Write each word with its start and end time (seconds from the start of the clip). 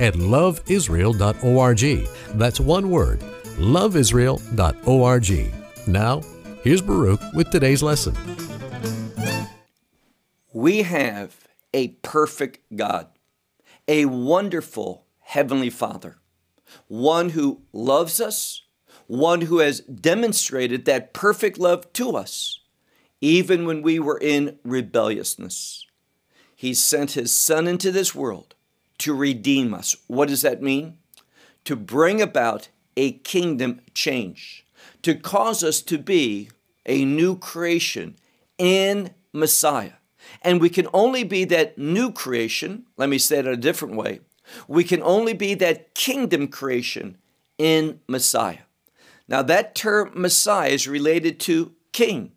at 0.00 0.14
loveisrael.org. 0.14 2.08
That's 2.38 2.58
one 2.58 2.90
word, 2.90 3.20
loveisrael.org. 3.58 5.54
Now, 5.86 6.22
here's 6.62 6.82
Baruch 6.82 7.20
with 7.34 7.50
today's 7.50 7.82
lesson. 7.82 8.16
We 10.52 10.82
have 10.82 11.36
a 11.72 11.88
perfect 12.02 12.58
God, 12.74 13.06
a 13.86 14.06
wonderful 14.06 15.06
Heavenly 15.20 15.70
Father, 15.70 16.16
one 16.88 17.30
who 17.30 17.62
loves 17.72 18.20
us, 18.20 18.62
one 19.06 19.42
who 19.42 19.58
has 19.58 19.80
demonstrated 19.80 20.84
that 20.84 21.12
perfect 21.12 21.56
love 21.58 21.92
to 21.92 22.16
us, 22.16 22.60
even 23.20 23.64
when 23.64 23.82
we 23.82 23.98
were 23.98 24.18
in 24.18 24.58
rebelliousness. 24.64 25.86
He 26.56 26.74
sent 26.74 27.12
His 27.12 27.32
Son 27.32 27.68
into 27.68 27.92
this 27.92 28.14
world 28.14 28.54
to 29.00 29.14
redeem 29.14 29.74
us. 29.74 29.96
What 30.06 30.28
does 30.28 30.42
that 30.42 30.62
mean? 30.62 30.98
To 31.64 31.76
bring 31.76 32.22
about 32.22 32.68
a 32.96 33.12
kingdom 33.12 33.80
change, 33.94 34.66
to 35.02 35.14
cause 35.14 35.62
us 35.62 35.82
to 35.82 35.98
be 35.98 36.50
a 36.86 37.04
new 37.04 37.36
creation 37.36 38.16
in 38.58 39.10
Messiah. 39.32 39.92
And 40.42 40.60
we 40.60 40.70
can 40.70 40.86
only 40.92 41.24
be 41.24 41.44
that 41.46 41.78
new 41.78 42.12
creation, 42.12 42.84
let 42.96 43.08
me 43.08 43.18
say 43.18 43.38
it 43.38 43.46
a 43.46 43.56
different 43.56 43.96
way. 43.96 44.20
We 44.68 44.84
can 44.84 45.02
only 45.02 45.32
be 45.32 45.54
that 45.54 45.94
kingdom 45.94 46.48
creation 46.48 47.18
in 47.58 48.00
Messiah. 48.08 48.64
Now, 49.28 49.42
that 49.42 49.74
term 49.74 50.12
Messiah 50.14 50.70
is 50.70 50.88
related 50.88 51.38
to 51.40 51.72
king. 51.92 52.32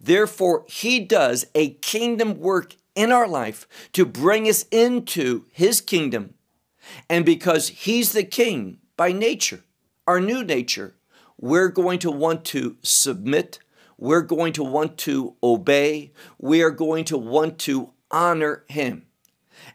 Therefore, 0.00 0.64
he 0.68 1.00
does 1.00 1.46
a 1.54 1.70
kingdom 1.74 2.38
work 2.38 2.74
in 2.94 3.12
our 3.12 3.28
life 3.28 3.66
to 3.92 4.04
bring 4.04 4.48
us 4.48 4.64
into 4.70 5.46
his 5.52 5.80
kingdom. 5.80 6.34
And 7.08 7.24
because 7.24 7.68
he's 7.68 8.12
the 8.12 8.24
king 8.24 8.78
by 8.96 9.12
nature, 9.12 9.64
our 10.06 10.20
new 10.20 10.44
nature, 10.44 10.94
we're 11.38 11.68
going 11.68 11.98
to 12.00 12.10
want 12.10 12.44
to 12.46 12.76
submit 12.82 13.58
we're 14.02 14.22
going 14.22 14.52
to 14.54 14.64
want 14.64 14.98
to 14.98 15.36
obey. 15.44 16.10
We 16.36 16.60
are 16.60 16.72
going 16.72 17.04
to 17.04 17.16
want 17.16 17.60
to 17.60 17.92
honor 18.10 18.64
Him. 18.68 19.06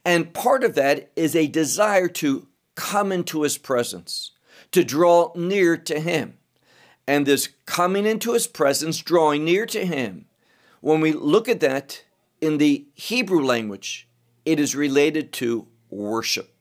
And 0.04 0.34
part 0.34 0.66
of 0.66 0.76
that 0.76 1.14
is 1.16 1.34
a 1.34 1.48
desire 1.48 2.10
to 2.10 2.50
come 2.76 3.14
into 3.14 3.44
His 3.44 3.58
presence, 3.58 4.32
to 4.74 4.84
draw 4.84 5.32
near 5.34 5.78
to 5.78 6.02
Him. 6.02 6.40
And 7.08 7.26
this 7.26 7.48
coming 7.66 8.06
into 8.06 8.34
His 8.34 8.48
presence, 8.48 8.98
drawing 8.98 9.46
near 9.46 9.66
to 9.68 9.86
Him, 9.86 10.26
when 10.82 11.00
we 11.00 11.14
look 11.14 11.48
at 11.48 11.62
that 11.62 12.04
in 12.42 12.58
the 12.58 12.86
Hebrew 12.94 13.44
language, 13.44 14.08
it 14.46 14.60
is 14.60 14.76
related 14.76 15.32
to 15.34 15.68
worship. 15.90 16.54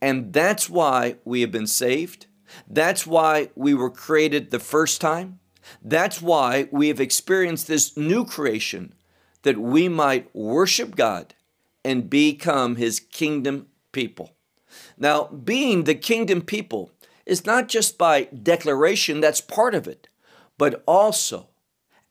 And 0.00 0.32
that's 0.32 0.70
why 0.70 1.16
we 1.24 1.40
have 1.40 1.50
been 1.50 1.66
saved. 1.66 2.26
That's 2.68 3.06
why 3.06 3.50
we 3.54 3.74
were 3.74 3.90
created 3.90 4.50
the 4.50 4.60
first 4.60 5.00
time. 5.00 5.40
That's 5.82 6.22
why 6.22 6.68
we 6.70 6.88
have 6.88 7.00
experienced 7.00 7.66
this 7.66 7.96
new 7.96 8.24
creation, 8.24 8.94
that 9.42 9.58
we 9.58 9.88
might 9.88 10.34
worship 10.34 10.96
God 10.96 11.34
and 11.84 12.08
become 12.08 12.76
His 12.76 13.00
kingdom 13.00 13.66
people. 13.92 14.34
Now, 14.96 15.24
being 15.24 15.84
the 15.84 15.94
kingdom 15.94 16.42
people 16.42 16.90
is 17.26 17.44
not 17.44 17.68
just 17.68 17.98
by 17.98 18.24
declaration, 18.24 19.20
that's 19.20 19.40
part 19.40 19.74
of 19.74 19.86
it, 19.86 20.08
but 20.56 20.82
also 20.86 21.48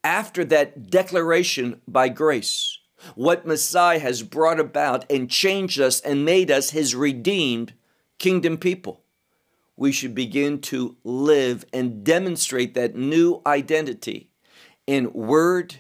after 0.04 0.46
that 0.46 0.90
declaration 0.90 1.82
by 1.88 2.10
grace, 2.10 2.77
what 3.16 3.46
Messiah 3.46 4.00
has 4.00 4.24
brought 4.24 4.60
about 4.60 5.10
and 5.12 5.30
changed 5.30 5.80
us 5.80 6.00
and 6.02 6.26
made 6.26 6.52
us 6.52 6.72
His 6.72 6.96
redeemed 6.96 7.74
kingdom 8.18 8.58
people 8.58 9.04
we 9.78 9.92
should 9.92 10.16
begin 10.16 10.60
to 10.60 10.98
live 11.04 11.64
and 11.72 12.04
demonstrate 12.04 12.74
that 12.74 12.96
new 12.96 13.42
identity 13.46 14.30
in 14.88 15.14
word 15.14 15.76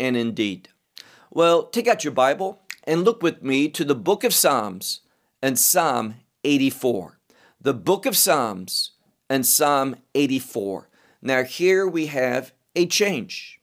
and 0.00 0.16
in 0.16 0.32
deed. 0.32 0.70
Well, 1.30 1.64
take 1.64 1.86
out 1.86 2.02
your 2.02 2.14
Bible 2.14 2.62
and 2.84 3.04
look 3.04 3.22
with 3.22 3.42
me 3.42 3.68
to 3.68 3.84
the 3.84 3.94
book 3.94 4.24
of 4.24 4.34
Psalms 4.34 5.00
and 5.42 5.58
Psalm 5.58 6.14
84. 6.42 7.18
The 7.60 7.74
book 7.74 8.06
of 8.06 8.16
Psalms 8.16 8.92
and 9.28 9.46
Psalm 9.46 9.96
84. 10.14 10.88
Now, 11.20 11.44
here 11.44 11.86
we 11.86 12.06
have 12.06 12.52
a 12.74 12.86
change. 12.86 13.60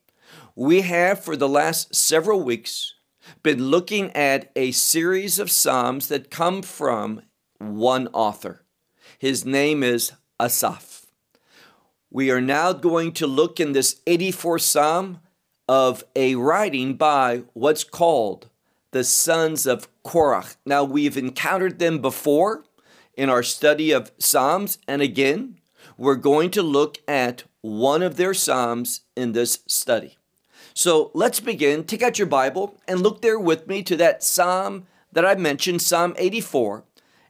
We 0.56 0.82
have, 0.82 1.24
for 1.24 1.36
the 1.36 1.50
last 1.50 1.96
several 1.96 2.42
weeks, 2.44 2.94
been 3.44 3.66
looking 3.66 4.12
at 4.12 4.52
a 4.56 4.72
series 4.72 5.40
of 5.40 5.52
Psalms 5.52 6.08
that 6.08 6.30
come 6.30 6.62
from 6.62 7.22
one 7.58 8.08
author. 8.14 8.64
His 9.18 9.46
name 9.46 9.84
is 9.84 10.12
Asaph. 10.40 11.06
We 12.12 12.32
are 12.32 12.42
now 12.42 12.74
going 12.74 13.12
to 13.14 13.28
look 13.28 13.60
in 13.60 13.74
this 13.74 14.02
84th 14.08 14.62
Psalm 14.62 15.20
of 15.68 16.04
a 16.16 16.36
writing 16.36 16.96
by 16.96 17.44
what's 17.54 17.84
called 17.84 18.50
the 18.92 19.04
sons 19.04 19.68
of 19.68 19.88
Korach. 20.04 20.56
Now, 20.66 20.84
we've 20.84 21.18
encountered 21.18 21.80
them 21.80 22.00
before 22.00 22.64
in 23.14 23.30
our 23.30 23.44
study 23.44 23.92
of 23.92 24.12
Psalms, 24.18 24.80
and 24.88 25.02
again, 25.02 25.60
we're 25.98 26.16
going 26.16 26.50
to 26.52 26.64
look 26.64 26.98
at 27.08 27.44
one 27.62 28.02
of 28.02 28.16
their 28.16 28.34
Psalms 28.34 29.02
in 29.16 29.34
this 29.34 29.60
study. 29.68 30.19
So 30.74 31.12
let's 31.14 31.40
begin. 31.40 31.84
Take 31.84 32.04
out 32.04 32.20
your 32.20 32.28
Bible 32.28 32.78
and 32.88 33.02
look 33.02 33.22
there 33.22 33.40
with 33.40 33.68
me 33.68 33.84
to 33.84 33.96
that 33.98 34.24
Psalm 34.24 34.88
that 35.12 35.26
I 35.26 35.36
mentioned, 35.36 35.82
Psalm 35.82 36.14
84, 36.18 36.86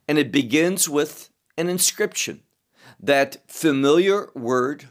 and 0.08 0.18
it 0.18 0.32
begins 0.32 0.90
with 0.90 1.30
an 1.58 1.70
inscription, 1.70 2.42
that 3.00 3.38
familiar 3.48 4.30
word 4.36 4.90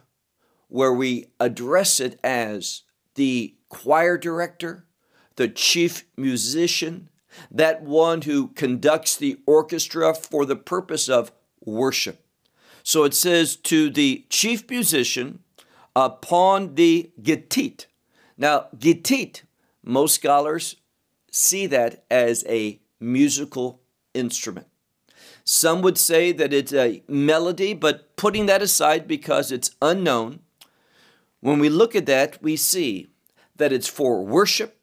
where 0.68 0.92
we 0.92 1.26
address 1.40 2.00
it 2.00 2.18
as 2.22 2.82
the 3.14 3.54
choir 3.68 4.16
director, 4.16 4.86
the 5.36 5.48
chief 5.48 6.04
musician, 6.16 7.08
that 7.50 7.82
one 7.82 8.22
who 8.22 8.48
conducts 8.48 9.16
the 9.16 9.38
orchestra 9.46 10.14
for 10.14 10.44
the 10.44 10.56
purpose 10.56 11.08
of 11.08 11.32
worship. 11.60 12.24
So 12.82 13.04
it 13.04 13.14
says 13.14 13.56
to 13.56 13.90
the 13.90 14.26
chief 14.30 14.68
musician 14.70 15.40
upon 15.94 16.74
the 16.74 17.10
gittit. 17.20 17.86
Now, 18.38 18.68
gittit, 18.76 19.42
most 19.82 20.14
scholars 20.14 20.76
see 21.30 21.66
that 21.66 22.04
as 22.10 22.44
a 22.48 22.80
musical 23.00 23.80
instrument. 24.14 24.68
Some 25.44 25.82
would 25.82 25.98
say 25.98 26.30
that 26.32 26.52
it's 26.52 26.72
a 26.72 27.02
melody, 27.08 27.74
but 27.74 28.16
putting 28.16 28.46
that 28.46 28.62
aside 28.62 29.08
because 29.08 29.50
it's 29.50 29.74
unknown, 29.82 30.40
when 31.40 31.58
we 31.58 31.68
look 31.68 31.96
at 31.96 32.06
that, 32.06 32.42
we 32.42 32.56
see 32.56 33.08
that 33.56 33.72
it's 33.72 33.88
for 33.88 34.24
worship, 34.24 34.78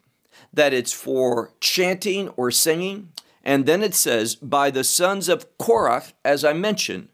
that 0.54 0.74
it's 0.74 0.94
for 0.94 1.52
chanting 1.60 2.30
or 2.30 2.52
singing. 2.52 3.10
And 3.44 3.66
then 3.66 3.84
it 3.84 3.94
says, 3.94 4.36
by 4.36 4.72
the 4.72 4.84
sons 4.84 5.30
of 5.30 5.58
Korach, 5.58 6.13
as 6.24 6.44
I 6.44 6.54
mentioned. 6.54 7.10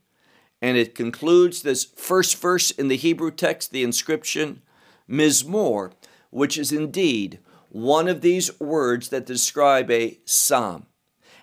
And 0.61 0.77
it 0.77 0.95
concludes 0.95 1.61
this 1.61 1.83
first 1.83 2.39
verse 2.39 2.71
in 2.71 2.87
the 2.87 2.95
Hebrew 2.95 3.31
text, 3.31 3.71
the 3.71 3.83
inscription, 3.83 4.61
Mizmor, 5.09 5.91
which 6.31 6.57
is 6.57 6.71
indeed 6.71 7.39
one 7.69 8.07
of 8.07 8.21
these 8.21 8.59
words 8.59 9.09
that 9.09 9.25
describe 9.25 9.89
a 9.91 10.19
psalm. 10.25 10.87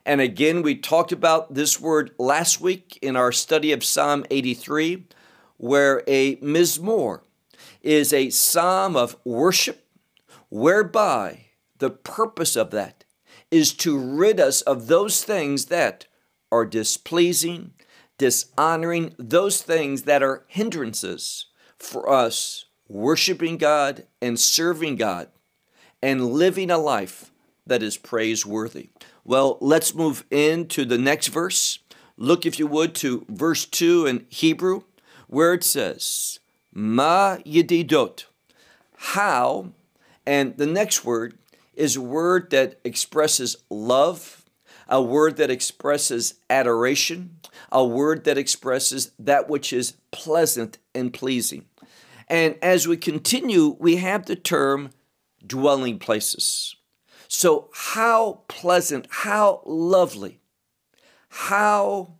And 0.04 0.20
again, 0.20 0.62
we 0.62 0.74
talked 0.74 1.12
about 1.12 1.54
this 1.54 1.80
word 1.80 2.10
last 2.18 2.60
week 2.60 2.98
in 3.00 3.16
our 3.16 3.32
study 3.32 3.72
of 3.72 3.84
Psalm 3.84 4.24
83, 4.30 5.06
where 5.56 6.02
a 6.06 6.36
mizmor 6.36 7.20
is 7.82 8.12
a 8.12 8.30
psalm 8.30 8.96
of 8.96 9.16
worship, 9.24 9.86
whereby 10.48 11.46
the 11.78 11.90
purpose 11.90 12.56
of 12.56 12.70
that 12.70 13.04
is 13.50 13.72
to 13.72 13.98
rid 13.98 14.40
us 14.40 14.60
of 14.62 14.86
those 14.86 15.24
things 15.24 15.66
that 15.66 16.06
are 16.50 16.64
displeasing, 16.64 17.72
dishonoring, 18.18 19.14
those 19.18 19.62
things 19.62 20.02
that 20.02 20.22
are 20.22 20.44
hindrances 20.48 21.46
for 21.78 22.08
us 22.08 22.64
worshiping 22.88 23.58
God 23.58 24.04
and 24.20 24.38
serving 24.38 24.96
God 24.96 25.28
and 26.02 26.32
living 26.32 26.70
a 26.70 26.78
life 26.78 27.30
that 27.66 27.82
is 27.82 27.96
praiseworthy. 27.96 28.90
Well, 29.24 29.58
let's 29.60 29.94
move 29.94 30.24
into 30.30 30.84
the 30.84 30.98
next 30.98 31.28
verse. 31.28 31.78
Look, 32.16 32.46
if 32.46 32.58
you 32.58 32.66
would, 32.66 32.94
to 32.96 33.26
verse 33.28 33.64
2 33.66 34.06
in 34.06 34.26
Hebrew, 34.28 34.82
where 35.26 35.52
it 35.52 35.62
says, 35.62 36.40
Ma 36.72 37.36
yedidot, 37.44 38.24
how, 38.96 39.72
and 40.26 40.56
the 40.56 40.66
next 40.66 41.04
word 41.04 41.38
is 41.74 41.96
a 41.96 42.00
word 42.00 42.50
that 42.50 42.80
expresses 42.84 43.56
love, 43.70 44.44
a 44.88 45.00
word 45.02 45.36
that 45.36 45.50
expresses 45.50 46.34
adoration, 46.48 47.36
a 47.70 47.84
word 47.84 48.24
that 48.24 48.38
expresses 48.38 49.12
that 49.18 49.48
which 49.48 49.72
is 49.72 49.94
pleasant 50.10 50.78
and 50.94 51.12
pleasing. 51.12 51.66
And 52.28 52.56
as 52.62 52.86
we 52.86 52.96
continue, 52.96 53.76
we 53.78 53.96
have 53.96 54.26
the 54.26 54.36
term 54.36 54.90
dwelling 55.44 55.98
places. 55.98 56.76
So, 57.26 57.70
how 57.74 58.42
pleasant, 58.48 59.06
how 59.10 59.62
lovely, 59.66 60.40
how 61.28 62.14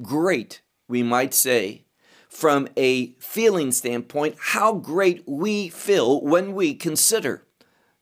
great, 0.00 0.62
we 0.88 1.02
might 1.02 1.34
say, 1.34 1.84
from 2.28 2.68
a 2.76 3.12
feeling 3.14 3.72
standpoint, 3.72 4.36
how 4.38 4.74
great 4.74 5.22
we 5.26 5.68
feel 5.68 6.20
when 6.20 6.54
we 6.54 6.74
consider 6.74 7.44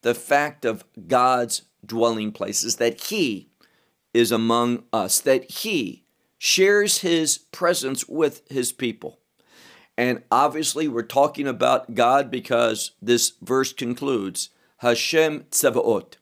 the 0.02 0.14
fact 0.14 0.64
of 0.64 0.84
God's 1.06 1.62
dwelling 1.84 2.32
places, 2.32 2.76
that 2.76 3.00
He 3.04 3.48
is 4.12 4.30
among 4.30 4.84
us, 4.92 5.20
that 5.20 5.50
He 5.50 6.04
shares 6.38 6.98
His 6.98 7.38
presence 7.38 8.08
with 8.08 8.42
His 8.50 8.72
people. 8.72 9.19
And 10.00 10.22
obviously, 10.30 10.88
we're 10.88 11.02
talking 11.02 11.46
about 11.46 11.94
God 11.94 12.30
because 12.30 12.92
this 13.02 13.34
verse 13.42 13.74
concludes 13.74 14.48
Hashem 14.78 15.44
Tzevaot. 15.50 16.14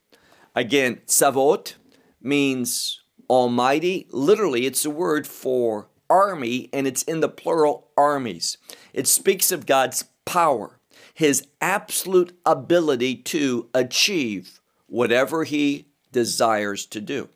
Again, 0.52 0.96
Tzevaot 1.06 1.74
means 2.20 3.02
Almighty. 3.30 4.08
Literally, 4.10 4.66
it's 4.66 4.84
a 4.84 4.90
word 4.90 5.28
for 5.28 5.86
army, 6.10 6.68
and 6.72 6.88
it's 6.88 7.04
in 7.04 7.20
the 7.20 7.28
plural 7.28 7.86
armies. 7.96 8.58
It 8.92 9.06
speaks 9.06 9.52
of 9.52 9.64
God's 9.64 10.06
power, 10.24 10.80
His 11.14 11.46
absolute 11.60 12.36
ability 12.44 13.14
to 13.30 13.68
achieve 13.72 14.58
whatever 14.88 15.44
He 15.44 15.86
desires 16.10 16.84
to 16.86 17.00
do. 17.00 17.28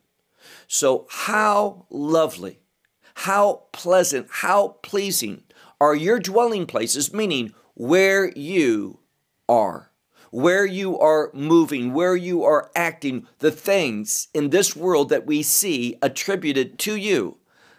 So, 0.66 1.06
how 1.08 1.86
lovely, 1.88 2.58
how 3.14 3.62
pleasant, 3.70 4.26
how 4.28 4.78
pleasing 4.82 5.44
are 5.82 5.96
your 5.96 6.20
dwelling 6.20 6.64
places, 6.64 7.12
meaning 7.12 7.52
where 7.75 8.31
you 8.38 9.00
are, 9.49 9.90
where 10.31 10.64
you 10.64 10.96
are 10.96 11.29
moving, 11.34 11.93
where 11.93 12.14
you 12.14 12.44
are 12.44 12.70
acting, 12.76 13.26
the 13.40 13.50
things 13.50 14.29
in 14.32 14.50
this 14.50 14.76
world 14.76 15.08
that 15.08 15.26
we 15.26 15.43
see 15.43 15.99
attributed 16.00 16.79
to 16.79 16.94
you. 16.94 17.37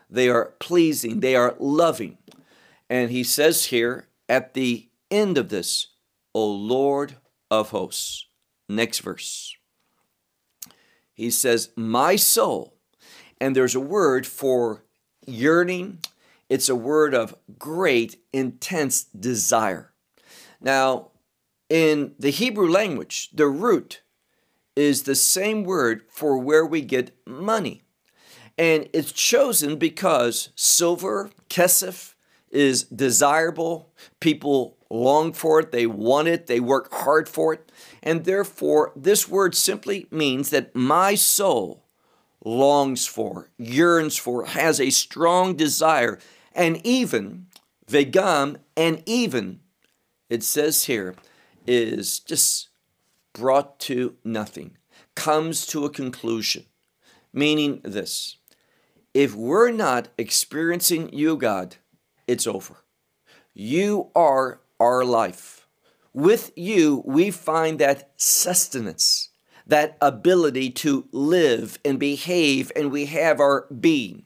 They 0.10 0.28
are 0.28 0.54
pleasing, 0.60 1.22
they 1.22 1.38
are 1.38 1.56
loving. 1.60 2.18
And 2.90 3.10
he 3.10 3.24
says 3.24 3.68
here 3.68 4.10
at 4.28 4.54
the 4.54 4.90
end 5.10 5.38
of 5.38 5.48
this, 5.48 5.88
O 6.34 6.46
Lord 6.46 7.16
of 7.50 7.70
hosts. 7.70 8.28
Next 8.68 9.00
verse. 9.00 9.56
He 11.14 11.32
says, 11.32 11.70
My 11.78 12.18
soul, 12.18 12.74
and 13.40 13.56
there's 13.56 13.76
a 13.76 13.80
word 13.80 14.28
for 14.28 14.84
yearning, 15.26 16.00
it's 16.54 16.70
a 16.70 16.76
word 16.76 17.16
of 17.16 17.36
great, 17.58 18.18
intense 18.32 19.06
desire. 19.06 19.92
Now, 20.62 21.10
in 21.68 22.14
the 22.20 22.30
Hebrew 22.30 22.70
language, 22.70 23.32
the 23.34 23.48
root 23.48 24.04
is 24.76 25.02
the 25.02 25.16
same 25.16 25.64
word 25.64 26.04
for 26.12 26.38
where 26.38 26.64
we 26.64 26.82
get 26.82 27.18
money. 27.26 27.82
And 28.56 28.88
it's 28.94 29.12
chosen 29.12 29.78
because 29.78 30.50
silver, 30.56 31.32
kesef, 31.50 32.14
is 32.52 32.84
desirable. 32.84 33.92
People 34.20 34.78
long 34.92 35.34
for 35.34 35.60
it, 35.60 35.72
they 35.72 35.88
want 35.88 36.28
it, 36.28 36.46
they 36.46 36.60
work 36.60 36.94
hard 36.94 37.28
for 37.28 37.56
it. 37.56 37.72
And 38.04 38.26
therefore, 38.26 38.92
this 38.96 39.28
word 39.28 39.56
simply 39.56 40.06
means 40.12 40.52
that 40.52 40.76
my 40.76 41.16
soul 41.16 41.84
longs 42.46 43.08
for, 43.08 43.50
yearns 43.58 44.18
for, 44.18 44.46
has 44.46 44.80
a 44.80 44.90
strong 44.92 45.56
desire, 45.56 46.20
and 46.56 46.80
even, 46.86 47.48
vegam, 47.88 48.58
and 48.76 49.02
even, 49.06 49.60
it 50.30 50.44
says 50.44 50.86
here, 50.86 51.16
is 51.66 52.20
just 52.20 52.70
brought 53.34 53.80
to 53.80 54.16
nothing, 54.24 54.78
comes 55.16 55.66
to 55.68 55.86
a 55.86 55.90
conclusion. 55.90 56.66
Meaning 57.32 57.82
this 57.84 58.38
if 59.14 59.36
we're 59.36 59.72
not 59.72 60.10
experiencing 60.18 61.12
you, 61.14 61.38
God, 61.38 61.78
it's 62.28 62.48
over. 62.48 62.78
You 63.54 64.10
are 64.16 64.62
our 64.80 65.04
life. 65.04 65.68
With 66.14 66.52
you, 66.56 67.04
we 67.06 67.32
find 67.32 67.80
that 67.80 68.12
sustenance 68.18 69.30
that 69.66 69.98
ability 70.02 70.70
to 70.70 71.08
live 71.12 71.80
and 71.86 72.00
behave, 72.00 72.72
and 72.76 72.92
we 72.92 73.06
have 73.06 73.40
our 73.40 73.66
being. 73.68 74.24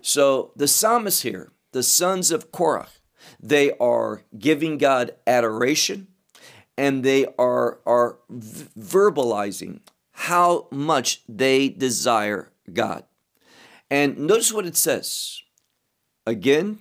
So 0.00 0.52
the 0.56 0.68
psalmist 0.68 1.22
here, 1.22 1.50
the 1.76 1.82
sons 1.82 2.30
of 2.30 2.50
Korah, 2.52 2.88
they 3.38 3.70
are 3.76 4.22
giving 4.38 4.78
God 4.78 5.14
adoration 5.26 6.06
and 6.78 7.02
they 7.02 7.26
are, 7.38 7.80
are 7.84 8.16
verbalizing 8.32 9.80
how 10.12 10.68
much 10.70 11.22
they 11.28 11.68
desire 11.68 12.50
God. 12.72 13.04
And 13.90 14.16
notice 14.20 14.54
what 14.54 14.64
it 14.64 14.74
says. 14.74 15.42
Again, 16.26 16.78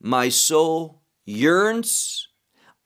my 0.00 0.30
soul 0.30 1.02
yearns, 1.26 2.28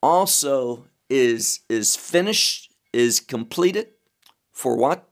also 0.03 0.87
is, 1.09 1.61
is 1.69 1.94
finished, 1.94 2.73
is 2.93 3.21
completed 3.21 3.87
for 4.50 4.76
what? 4.76 5.09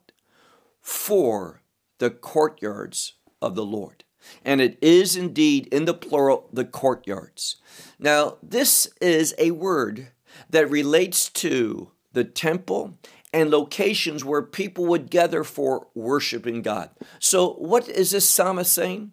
For 0.80 1.62
the 1.98 2.10
courtyards 2.10 3.14
of 3.40 3.54
the 3.54 3.64
Lord. 3.64 4.02
And 4.44 4.60
it 4.60 4.78
is 4.80 5.16
indeed 5.16 5.66
in 5.68 5.84
the 5.84 5.94
plural, 5.94 6.48
the 6.52 6.64
courtyards. 6.64 7.56
Now, 7.98 8.36
this 8.42 8.88
is 9.00 9.34
a 9.38 9.50
word 9.50 10.08
that 10.50 10.70
relates 10.70 11.28
to 11.30 11.90
the 12.12 12.24
temple 12.24 12.98
and 13.32 13.50
locations 13.50 14.24
where 14.24 14.42
people 14.42 14.86
would 14.86 15.10
gather 15.10 15.44
for 15.44 15.88
worshiping 15.94 16.62
God. 16.62 16.90
So, 17.18 17.52
what 17.54 17.88
is 17.88 18.12
this 18.12 18.28
psalmist 18.28 18.72
saying? 18.72 19.12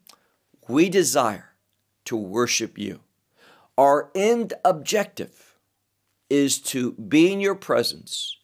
We 0.68 0.90
desire 0.90 1.56
to 2.06 2.16
worship 2.16 2.78
you. 2.78 3.02
Our 3.78 4.10
end 4.16 4.54
objective 4.64 5.58
is 6.30 6.60
to 6.60 6.94
be 6.94 7.32
in 7.32 7.42
your 7.42 7.56
presence, 7.56 8.38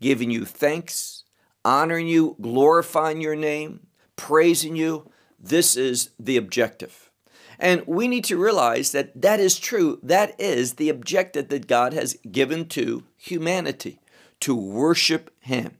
giving 0.00 0.30
you 0.30 0.44
thanks 0.44 1.24
honoring 1.68 2.08
you, 2.08 2.36
glorifying 2.40 3.20
your 3.20 3.36
name, 3.36 3.86
praising 4.16 4.74
you. 4.74 5.10
This 5.38 5.76
is 5.76 6.10
the 6.18 6.36
objective. 6.36 7.10
And 7.58 7.84
we 7.86 8.06
need 8.06 8.24
to 8.24 8.36
realize 8.36 8.92
that 8.92 9.20
that 9.20 9.40
is 9.40 9.58
true. 9.58 9.98
That 10.02 10.38
is 10.40 10.74
the 10.74 10.88
objective 10.88 11.48
that 11.48 11.66
God 11.66 11.92
has 11.92 12.16
given 12.30 12.66
to 12.68 13.04
humanity 13.16 14.00
to 14.40 14.54
worship 14.54 15.34
Him. 15.40 15.78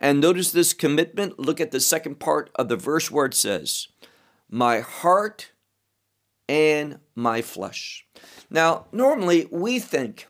And 0.00 0.20
notice 0.20 0.52
this 0.52 0.72
commitment. 0.72 1.38
Look 1.38 1.60
at 1.60 1.70
the 1.70 1.80
second 1.80 2.18
part 2.18 2.50
of 2.54 2.68
the 2.68 2.76
verse 2.76 3.10
where 3.10 3.26
it 3.26 3.34
says, 3.34 3.88
My 4.48 4.80
heart 4.80 5.52
and 6.48 7.00
my 7.14 7.42
flesh. 7.42 8.06
Now, 8.50 8.86
normally 8.92 9.46
we 9.50 9.78
think 9.78 10.28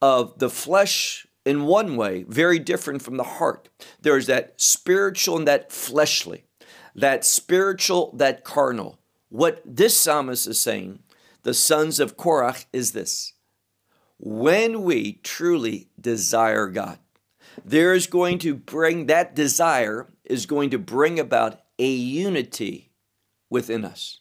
of 0.00 0.38
the 0.38 0.48
flesh 0.48 1.26
in 1.44 1.64
one 1.64 1.96
way, 1.96 2.24
very 2.28 2.58
different 2.58 3.02
from 3.02 3.16
the 3.16 3.24
heart. 3.24 3.68
There's 4.00 4.26
that 4.26 4.60
spiritual 4.60 5.36
and 5.36 5.48
that 5.48 5.72
fleshly, 5.72 6.44
that 7.00 7.24
spiritual, 7.24 8.12
that 8.16 8.44
carnal. 8.44 8.98
What 9.28 9.62
this 9.64 9.96
psalmist 9.96 10.46
is 10.46 10.60
saying, 10.60 11.00
the 11.42 11.54
sons 11.54 12.00
of 12.00 12.16
Korah, 12.16 12.56
is 12.72 12.92
this 12.92 13.34
when 14.18 14.82
we 14.82 15.20
truly 15.22 15.88
desire 16.00 16.66
God, 16.68 16.98
there 17.64 17.94
is 17.94 18.06
going 18.06 18.38
to 18.40 18.54
bring 18.54 19.06
that 19.06 19.34
desire 19.34 20.12
is 20.24 20.46
going 20.46 20.70
to 20.70 20.78
bring 20.78 21.20
about 21.20 21.60
a 21.78 21.88
unity 21.88 22.90
within 23.48 23.84
us. 23.84 24.20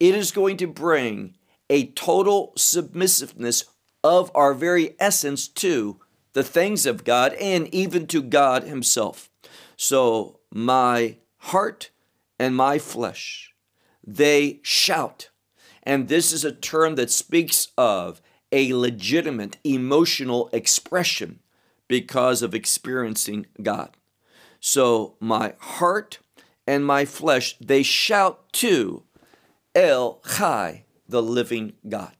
It 0.00 0.14
is 0.14 0.32
going 0.32 0.56
to 0.58 0.66
bring 0.66 1.36
a 1.70 1.86
total 1.92 2.52
submissiveness 2.56 3.64
of 4.02 4.30
our 4.34 4.54
very 4.54 4.96
essence 4.98 5.46
to 5.48 6.00
the 6.32 6.42
things 6.42 6.86
of 6.86 7.04
God 7.04 7.34
and 7.34 7.72
even 7.72 8.06
to 8.08 8.22
God 8.22 8.64
Himself. 8.64 9.30
So 9.76 10.40
my 10.52 11.18
heart 11.38 11.90
and 12.38 12.56
my 12.56 12.78
flesh, 12.78 13.54
they 14.06 14.60
shout. 14.62 15.30
And 15.82 16.08
this 16.08 16.32
is 16.32 16.44
a 16.44 16.52
term 16.52 16.94
that 16.96 17.10
speaks 17.10 17.68
of 17.76 18.20
a 18.52 18.72
legitimate 18.74 19.58
emotional 19.64 20.48
expression 20.52 21.40
because 21.88 22.42
of 22.42 22.54
experiencing 22.54 23.46
God. 23.62 23.96
So 24.60 25.16
my 25.20 25.54
heart 25.58 26.18
and 26.66 26.84
my 26.84 27.04
flesh, 27.04 27.56
they 27.58 27.82
shout 27.82 28.52
to 28.54 29.02
El 29.74 30.20
Chai, 30.36 30.84
the 31.08 31.22
living 31.22 31.74
God. 31.88 32.12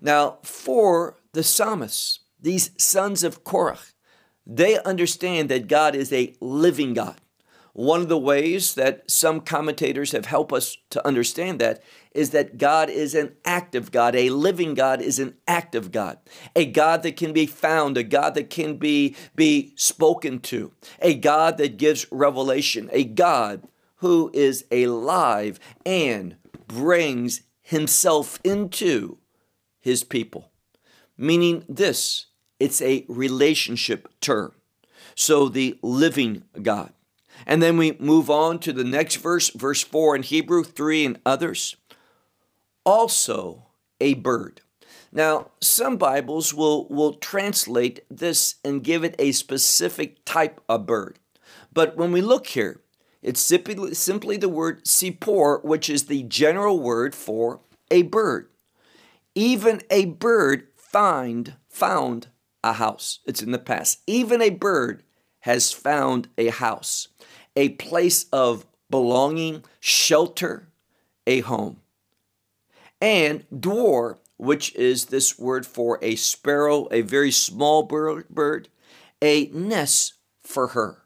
Now, 0.00 0.38
for 0.42 1.16
the 1.32 1.42
psalmists, 1.42 2.20
these 2.40 2.70
sons 2.76 3.24
of 3.24 3.44
Korach, 3.44 3.92
they 4.46 4.78
understand 4.80 5.48
that 5.48 5.68
God 5.68 5.94
is 5.94 6.12
a 6.12 6.34
living 6.40 6.94
God. 6.94 7.20
One 7.78 8.00
of 8.00 8.08
the 8.08 8.18
ways 8.18 8.74
that 8.74 9.08
some 9.08 9.40
commentators 9.40 10.10
have 10.10 10.26
helped 10.26 10.52
us 10.52 10.76
to 10.90 11.06
understand 11.06 11.60
that 11.60 11.80
is 12.10 12.30
that 12.30 12.58
God 12.58 12.90
is 12.90 13.14
an 13.14 13.36
active 13.44 13.92
God. 13.92 14.16
A 14.16 14.30
living 14.30 14.74
God 14.74 15.00
is 15.00 15.20
an 15.20 15.36
active 15.46 15.92
God. 15.92 16.18
A 16.56 16.66
God 16.66 17.04
that 17.04 17.16
can 17.16 17.32
be 17.32 17.46
found, 17.46 17.96
a 17.96 18.02
God 18.02 18.34
that 18.34 18.50
can 18.50 18.78
be, 18.78 19.14
be 19.36 19.74
spoken 19.76 20.40
to, 20.40 20.72
a 21.00 21.14
God 21.14 21.56
that 21.58 21.76
gives 21.76 22.04
revelation, 22.10 22.90
a 22.92 23.04
God 23.04 23.68
who 23.98 24.32
is 24.34 24.64
alive 24.72 25.60
and 25.86 26.34
brings 26.66 27.42
himself 27.62 28.40
into 28.42 29.18
his 29.78 30.02
people. 30.02 30.50
Meaning 31.16 31.64
this, 31.68 32.26
it's 32.58 32.82
a 32.82 33.06
relationship 33.08 34.08
term. 34.20 34.52
So 35.14 35.48
the 35.48 35.78
living 35.80 36.42
God. 36.60 36.92
And 37.46 37.62
then 37.62 37.76
we 37.76 37.92
move 37.98 38.30
on 38.30 38.58
to 38.60 38.72
the 38.72 38.84
next 38.84 39.16
verse, 39.16 39.50
verse 39.50 39.82
4 39.82 40.16
in 40.16 40.22
Hebrew, 40.22 40.64
3 40.64 41.06
and 41.06 41.20
others. 41.24 41.76
Also 42.84 43.66
a 44.00 44.14
bird. 44.14 44.60
Now, 45.12 45.50
some 45.60 45.96
Bibles 45.96 46.52
will, 46.52 46.86
will 46.88 47.14
translate 47.14 48.00
this 48.10 48.56
and 48.64 48.84
give 48.84 49.04
it 49.04 49.14
a 49.18 49.32
specific 49.32 50.24
type 50.24 50.60
of 50.68 50.86
bird. 50.86 51.18
But 51.72 51.96
when 51.96 52.12
we 52.12 52.20
look 52.20 52.48
here, 52.48 52.82
it's 53.22 53.40
simply, 53.40 53.94
simply 53.94 54.36
the 54.36 54.48
word 54.48 54.84
sipor, 54.84 55.64
which 55.64 55.88
is 55.88 56.04
the 56.04 56.22
general 56.24 56.78
word 56.78 57.14
for 57.14 57.60
a 57.90 58.02
bird. 58.02 58.48
Even 59.34 59.80
a 59.90 60.06
bird 60.06 60.68
find 60.76 61.54
found 61.68 62.28
a 62.62 62.74
house. 62.74 63.20
It's 63.26 63.42
in 63.42 63.52
the 63.52 63.58
past. 63.58 64.02
Even 64.06 64.42
a 64.42 64.50
bird 64.50 65.02
has 65.40 65.72
found 65.72 66.28
a 66.36 66.48
house, 66.48 67.08
a 67.58 67.70
place 67.70 68.26
of 68.32 68.64
belonging, 68.88 69.64
shelter, 69.80 70.68
a 71.26 71.40
home. 71.40 71.80
And 73.00 73.44
dwar, 73.50 74.18
which 74.36 74.72
is 74.76 75.06
this 75.06 75.36
word 75.40 75.66
for 75.66 75.98
a 76.00 76.14
sparrow, 76.14 76.86
a 76.92 77.00
very 77.00 77.32
small 77.32 77.82
bird, 77.82 78.68
a 79.20 79.46
nest 79.48 80.14
for 80.40 80.68
her. 80.68 81.02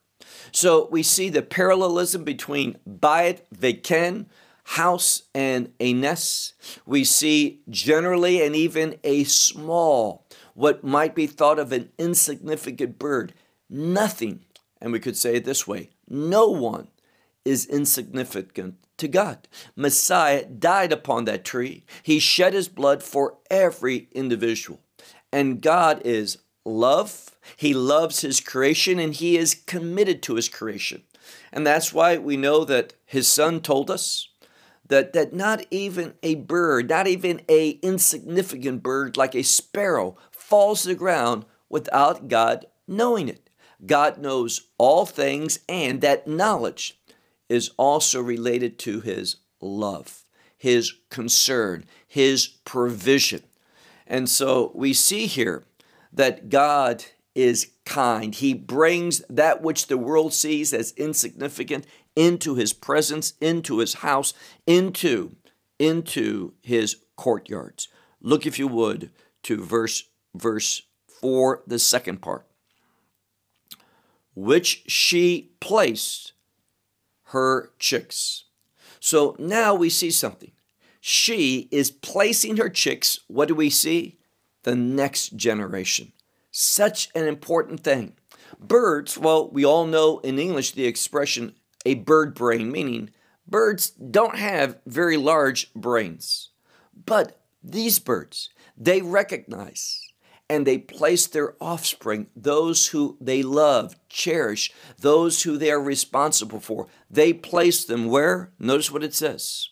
So 0.53 0.89
we 0.91 1.03
see 1.03 1.31
the 1.31 1.41
parallelism 1.41 2.23
between 2.23 2.77
Bayit, 2.87 3.41
Veken, 3.57 4.27
house, 4.65 5.23
and 5.35 5.73
a 5.81 5.95
nest. 5.95 6.53
We 6.85 7.03
see 7.05 7.63
generally 7.71 8.45
and 8.45 8.55
even 8.55 8.99
a 9.03 9.25
small, 9.25 10.27
what 10.53 10.85
might 10.85 11.15
be 11.15 11.27
thought 11.27 11.59
of 11.59 11.73
an 11.73 11.89
insignificant 11.97 12.99
bird. 12.99 13.33
Nothing, 13.71 14.45
and 14.83 14.93
we 14.93 15.01
could 15.01 15.17
say 15.17 15.37
it 15.37 15.47
this 15.47 15.67
way 15.67 15.89
no 16.13 16.49
one 16.49 16.89
is 17.45 17.67
insignificant 17.67 18.77
to 18.99 19.09
God. 19.09 19.49
Messiah 19.75 20.45
died 20.45 20.93
upon 20.93 21.25
that 21.25 21.45
tree, 21.45 21.85
He 22.03 22.19
shed 22.19 22.55
His 22.55 22.69
blood 22.69 23.03
for 23.03 23.39
every 23.51 24.09
individual. 24.13 24.81
And 25.33 25.61
God 25.61 26.03
is 26.05 26.39
love. 26.65 27.31
He 27.57 27.75
loves 27.75 28.21
His 28.21 28.41
creation 28.41 28.99
and 28.99 29.15
He 29.15 29.37
is 29.37 29.55
committed 29.55 30.23
to 30.25 30.37
His 30.37 30.49
creation. 30.49 31.03
And 31.53 31.67
that's 31.67 31.93
why 31.93 32.19
we 32.19 32.37
know 32.37 32.65
that 32.65 32.95
His 33.05 33.27
Son 33.27 33.61
told 33.61 33.91
us 33.91 34.29
that, 34.89 35.13
that 35.15 35.33
not 35.33 35.65
even 35.71 36.15
a 36.23 36.35
bird, 36.37 36.91
not 36.91 37.07
even 37.07 37.41
a 37.49 37.71
insignificant 37.83 38.83
bird 38.83 39.17
like 39.17 39.35
a 39.35 39.43
sparrow 39.43 40.17
falls 40.31 40.83
to 40.83 40.89
the 40.89 40.95
ground 40.95 41.47
without 41.69 42.29
God 42.29 42.67
knowing 42.87 43.29
it. 43.29 43.42
God 43.85 44.19
knows 44.19 44.69
all 44.79 45.07
things, 45.07 45.59
and 45.69 46.01
that 46.01 46.27
knowledge 46.27 46.99
is 47.49 47.71
also 47.77 48.21
related 48.21 48.79
to 48.81 49.01
his 49.01 49.37
love, 49.61 50.25
his 50.57 50.93
concern, 51.11 51.85
his 52.07 52.47
provision. 52.47 53.43
And 54.07 54.29
so 54.29 54.73
we 54.75 54.93
see 54.93 55.27
here 55.27 55.65
that 56.13 56.49
God 56.49 57.05
is 57.35 57.71
kind. 57.85 58.35
He 58.35 58.55
brings 58.55 59.21
that 59.29 59.63
which 59.63 59.87
the 59.87 59.99
world 59.99 60.33
sees 60.33 60.73
as 60.73 60.93
insignificant 60.93 61.87
into 62.15 62.55
his 62.55 62.73
presence, 62.73 63.35
into 63.41 63.79
his 63.79 63.95
house, 63.95 64.35
into 64.67 65.37
into 65.79 66.53
his 66.63 66.99
courtyards. 67.17 67.89
Look 68.21 68.47
if 68.47 68.59
you 68.59 68.69
would 68.69 69.11
to 69.45 69.65
verse 69.65 70.05
verse 70.35 70.83
4 71.21 71.63
the 71.67 71.79
second 71.79 72.23
part. 72.23 72.47
Which 74.35 74.85
she 74.87 75.53
placed 75.61 76.33
her 77.33 77.73
chicks. 77.79 78.45
So 79.01 79.37
now 79.39 79.75
we 79.75 79.91
see 79.91 80.11
something. 80.11 80.53
She 81.01 81.69
is 81.73 81.91
placing 81.91 82.59
her 82.59 82.69
chicks, 82.69 83.19
what 83.27 83.49
do 83.49 83.55
we 83.55 83.69
see? 83.71 84.19
The 84.63 84.77
next 84.77 85.37
generation. 85.37 86.13
Such 86.53 87.09
an 87.15 87.27
important 87.27 87.81
thing. 87.81 88.15
Birds, 88.61 89.19
well, 89.19 89.51
we 89.51 89.65
all 89.65 89.87
know 89.87 90.21
in 90.21 90.39
English 90.39 90.73
the 90.73 90.87
expression 90.87 91.57
a 91.85 91.95
bird 91.95 92.35
brain, 92.35 92.71
meaning 92.71 93.11
birds 93.49 93.91
don't 93.91 94.37
have 94.37 94.79
very 94.87 95.17
large 95.17 95.73
brains. 95.75 96.51
But 96.95 97.41
these 97.63 97.99
birds, 97.99 98.51
they 98.77 99.03
recognize 99.03 100.01
and 100.53 100.67
they 100.67 100.77
place 100.77 101.27
their 101.27 101.55
offspring, 101.63 102.27
those 102.37 102.89
who 102.89 103.17
they 103.23 103.43
love, 103.43 103.97
cherish, 104.11 104.71
those 104.99 105.45
who 105.45 105.57
they 105.57 105.71
are 105.71 105.81
responsible 105.81 106.61
for. 106.61 106.89
They 107.11 107.33
place 107.33 107.87
them 107.87 108.05
where? 108.05 108.53
Notice 108.59 108.91
what 108.91 109.03
it 109.03 109.15
says. 109.15 109.71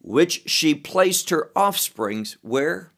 Which 0.00 0.48
she 0.48 0.72
placed 0.76 1.30
her 1.30 1.50
offsprings 1.56 2.36
where? 2.42 2.92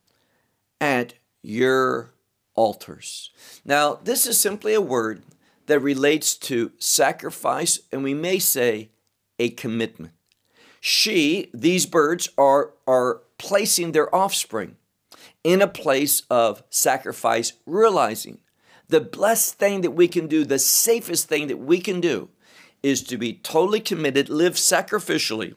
At 0.78 1.14
your 1.42 2.12
altars. 2.54 3.30
Now, 3.64 3.94
this 4.04 4.26
is 4.26 4.38
simply 4.38 4.74
a 4.74 4.82
word 4.82 5.22
that 5.68 5.80
relates 5.80 6.36
to 6.36 6.72
sacrifice, 6.76 7.80
and 7.90 8.04
we 8.04 8.12
may 8.12 8.38
say 8.38 8.90
a 9.38 9.48
commitment. 9.48 10.12
She, 10.82 11.48
these 11.54 11.86
birds, 11.86 12.28
are, 12.36 12.74
are 12.86 13.22
placing 13.38 13.92
their 13.92 14.14
offspring 14.14 14.76
in 15.44 15.62
a 15.62 15.68
place 15.68 16.22
of 16.30 16.62
sacrifice, 16.70 17.52
realizing 17.66 18.40
the 18.88 19.00
blessed 19.00 19.54
thing 19.54 19.82
that 19.82 19.92
we 19.92 20.08
can 20.08 20.26
do, 20.26 20.44
the 20.44 20.58
safest 20.58 21.28
thing 21.28 21.46
that 21.48 21.58
we 21.58 21.80
can 21.80 22.00
do, 22.00 22.28
is 22.82 23.02
to 23.02 23.18
be 23.18 23.34
totally 23.34 23.80
committed, 23.80 24.28
live 24.28 24.54
sacrificially 24.54 25.54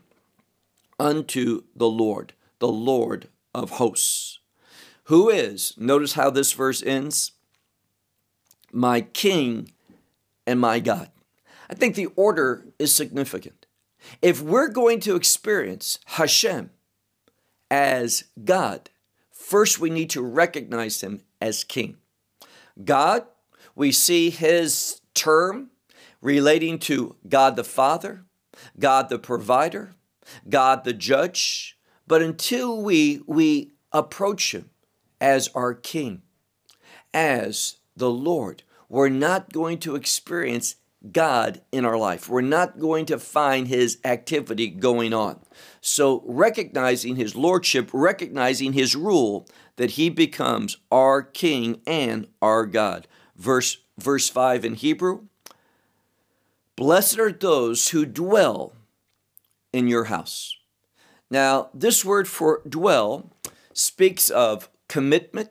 unto 1.00 1.64
the 1.76 1.90
Lord, 1.90 2.34
the 2.60 2.68
Lord 2.68 3.30
of 3.54 3.72
hosts, 3.72 4.40
who 5.06 5.30
is, 5.30 5.74
notice 5.78 6.14
how 6.14 6.30
this 6.30 6.52
verse 6.54 6.84
ends, 6.84 7.32
my 8.72 9.02
King 9.02 9.72
and 10.46 10.60
my 10.60 10.80
God. 10.80 11.10
I 11.70 11.74
think 11.74 11.96
the 11.96 12.08
order 12.16 12.66
is 12.80 12.94
significant. 12.94 13.66
If 14.22 14.42
we're 14.42 14.68
going 14.68 15.00
to 15.02 15.16
experience 15.16 16.00
Hashem 16.06 16.72
as 17.70 18.26
God, 18.44 18.90
First, 19.52 19.82
we 19.82 19.90
need 19.90 20.10
to 20.12 20.22
recognize 20.22 21.02
him 21.02 21.24
as 21.42 21.66
king. 21.66 21.98
God, 22.86 23.26
we 23.76 23.92
see 23.92 24.30
his 24.30 25.02
term 25.14 25.72
relating 26.22 26.80
to 26.80 27.18
God 27.28 27.58
the 27.58 27.66
Father, 27.66 28.24
God 28.80 29.10
the 29.10 29.20
provider, 29.20 29.94
God 30.48 30.86
the 30.86 30.94
judge. 30.94 31.78
But 32.08 32.22
until 32.22 32.82
we, 32.82 33.24
we 33.28 33.74
approach 33.92 34.56
him 34.56 34.70
as 35.20 35.50
our 35.50 35.74
king, 35.74 36.22
as 37.14 37.76
the 37.94 38.10
Lord, 38.10 38.64
we're 38.88 39.10
not 39.10 39.52
going 39.52 39.80
to 39.80 39.98
experience 39.98 40.76
God 41.10 41.62
in 41.72 41.86
our 41.86 41.98
life. 41.98 42.30
We're 42.30 42.42
not 42.42 42.80
going 42.80 43.06
to 43.08 43.18
find 43.18 43.68
his 43.68 43.98
activity 44.04 44.68
going 44.68 45.14
on. 45.14 45.40
So, 45.80 46.24
recognizing 46.26 47.16
his 47.16 47.36
lordship, 47.36 47.90
recognizing 47.92 48.74
his 48.74 48.96
rule, 48.96 49.48
that 49.78 49.92
he 49.92 50.10
becomes 50.10 50.78
our 50.92 51.24
king 51.24 51.82
and 51.88 52.28
our 52.42 52.66
God. 52.66 53.08
Verse, 53.36 53.78
verse 53.98 54.30
5 54.30 54.66
in 54.66 54.76
Hebrew 54.76 55.24
Blessed 56.76 57.20
are 57.20 57.32
those 57.32 57.90
who 57.90 58.06
dwell 58.06 58.74
in 59.74 59.88
your 59.88 60.06
house. 60.06 60.56
Now, 61.30 61.70
this 61.74 62.04
word 62.04 62.28
for 62.28 62.62
dwell 62.68 63.32
speaks 63.74 64.30
of 64.30 64.70
commitment, 64.88 65.50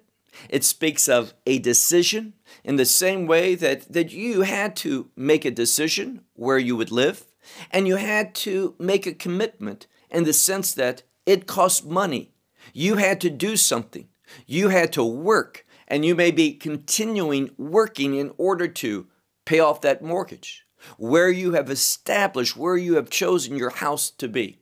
it 0.48 0.64
speaks 0.64 1.08
of 1.08 1.34
a 1.46 1.58
decision 1.58 2.34
in 2.64 2.76
the 2.76 2.84
same 2.84 3.26
way 3.26 3.54
that, 3.54 3.92
that 3.92 4.12
you 4.12 4.42
had 4.42 4.76
to 4.76 5.10
make 5.16 5.44
a 5.44 5.50
decision 5.50 6.22
where 6.34 6.58
you 6.58 6.76
would 6.76 6.90
live. 6.90 7.26
And 7.70 7.86
you 7.86 7.96
had 7.96 8.34
to 8.36 8.74
make 8.78 9.06
a 9.06 9.14
commitment 9.14 9.86
in 10.10 10.24
the 10.24 10.32
sense 10.32 10.72
that 10.74 11.02
it 11.26 11.46
cost 11.46 11.86
money. 11.86 12.32
You 12.72 12.96
had 12.96 13.20
to 13.22 13.30
do 13.30 13.56
something. 13.56 14.08
You 14.46 14.68
had 14.68 14.92
to 14.92 15.04
work, 15.04 15.66
and 15.88 16.04
you 16.04 16.14
may 16.14 16.30
be 16.30 16.52
continuing 16.52 17.50
working 17.56 18.14
in 18.14 18.32
order 18.36 18.68
to 18.68 19.06
pay 19.44 19.58
off 19.58 19.80
that 19.80 20.02
mortgage, 20.02 20.66
where 20.96 21.30
you 21.30 21.52
have 21.52 21.70
established, 21.70 22.56
where 22.56 22.76
you 22.76 22.94
have 22.94 23.10
chosen 23.10 23.56
your 23.56 23.70
house 23.70 24.10
to 24.10 24.28
be. 24.28 24.58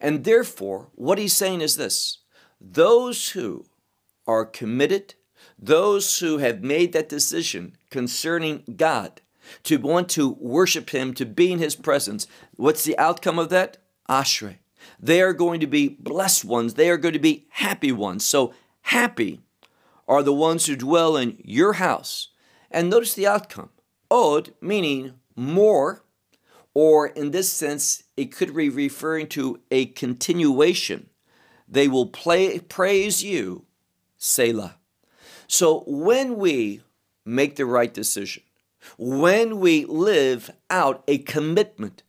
And 0.00 0.24
therefore, 0.24 0.88
what 0.94 1.18
he's 1.18 1.34
saying 1.34 1.60
is 1.60 1.76
this 1.76 2.18
those 2.60 3.30
who 3.30 3.66
are 4.26 4.44
committed, 4.44 5.14
those 5.58 6.18
who 6.18 6.38
have 6.38 6.62
made 6.62 6.92
that 6.92 7.08
decision 7.08 7.76
concerning 7.90 8.64
God, 8.76 9.20
to 9.64 9.76
want 9.76 10.08
to 10.10 10.36
worship 10.40 10.90
Him, 10.90 11.14
to 11.14 11.26
be 11.26 11.52
in 11.52 11.58
His 11.58 11.76
presence, 11.76 12.26
what's 12.56 12.84
the 12.84 12.98
outcome 12.98 13.38
of 13.38 13.48
that? 13.50 13.78
Ashrei. 14.08 14.58
They 14.98 15.22
are 15.22 15.32
going 15.32 15.60
to 15.60 15.66
be 15.66 15.88
blessed 15.88 16.44
ones. 16.44 16.74
They 16.74 16.90
are 16.90 16.96
going 16.96 17.14
to 17.14 17.20
be 17.20 17.46
happy 17.50 17.92
ones. 17.92 18.24
So, 18.24 18.54
happy 18.82 19.40
are 20.08 20.22
the 20.22 20.32
ones 20.32 20.66
who 20.66 20.76
dwell 20.76 21.16
in 21.16 21.40
your 21.44 21.74
house. 21.74 22.28
And 22.70 22.90
notice 22.90 23.14
the 23.14 23.26
outcome. 23.26 23.70
Od, 24.10 24.52
meaning 24.60 25.14
more, 25.36 26.04
or 26.74 27.06
in 27.06 27.30
this 27.30 27.52
sense, 27.52 28.04
it 28.16 28.34
could 28.34 28.54
be 28.54 28.68
referring 28.68 29.28
to 29.28 29.60
a 29.70 29.86
continuation. 29.86 31.08
They 31.68 31.88
will 31.88 32.06
play, 32.06 32.58
praise 32.58 33.22
you, 33.22 33.66
Selah. 34.22 34.76
So 35.48 35.82
when 35.84 36.36
we 36.36 36.80
make 37.24 37.56
the 37.56 37.66
right 37.66 37.92
decision, 37.92 38.44
when 38.96 39.58
we 39.58 39.84
live 39.84 40.50
out 40.70 41.02
a 41.08 41.18
commitment 41.18 42.04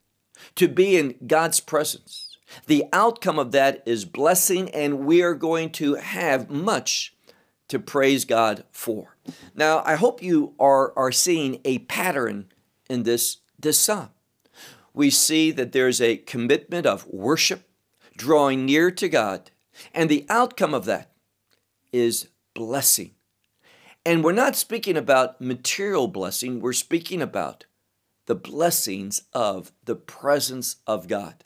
to 0.55 0.67
be 0.67 0.96
in 0.96 1.15
God's 1.25 1.60
presence, 1.60 2.38
the 2.67 2.86
outcome 2.93 3.39
of 3.39 3.51
that 3.53 3.82
is 3.88 4.05
blessing, 4.05 4.70
and 4.70 5.05
we 5.05 5.24
are 5.24 5.34
going 5.34 5.72
to 5.72 5.96
have 5.96 6.51
much 6.51 7.15
to 7.67 7.79
praise 7.79 8.25
God 8.25 8.63
for. 8.72 9.17
Now, 9.55 9.82
I 9.84 9.96
hope 9.96 10.22
you 10.22 10.53
are, 10.60 10.93
are 10.96 11.12
seeing 11.12 11.62
a 11.65 11.79
pattern 11.79 12.46
in 12.91 13.03
this, 13.03 13.38
this 13.60 13.79
psalm. 13.79 14.10
We 14.93 15.10
see 15.10 15.50
that 15.50 15.72
there's 15.72 16.00
a 16.00 16.17
commitment 16.17 16.86
of 16.86 17.08
worship, 17.08 17.67
drawing 18.15 18.67
near 18.67 18.91
to 18.91 19.10
God, 19.10 19.50
and 19.96 20.12
the 20.12 20.27
outcome 20.29 20.75
of 20.75 20.86
that 20.86 21.10
is 21.93 22.27
blessing. 22.53 23.12
And 24.05 24.23
we're 24.23 24.33
not 24.33 24.57
speaking 24.57 24.97
about 24.97 25.39
material 25.39 26.07
blessing, 26.07 26.59
we're 26.59 26.73
speaking 26.73 27.21
about 27.21 27.65
the 28.25 28.35
blessings 28.35 29.23
of 29.33 29.71
the 29.83 29.95
presence 29.95 30.77
of 30.85 31.07
God. 31.07 31.43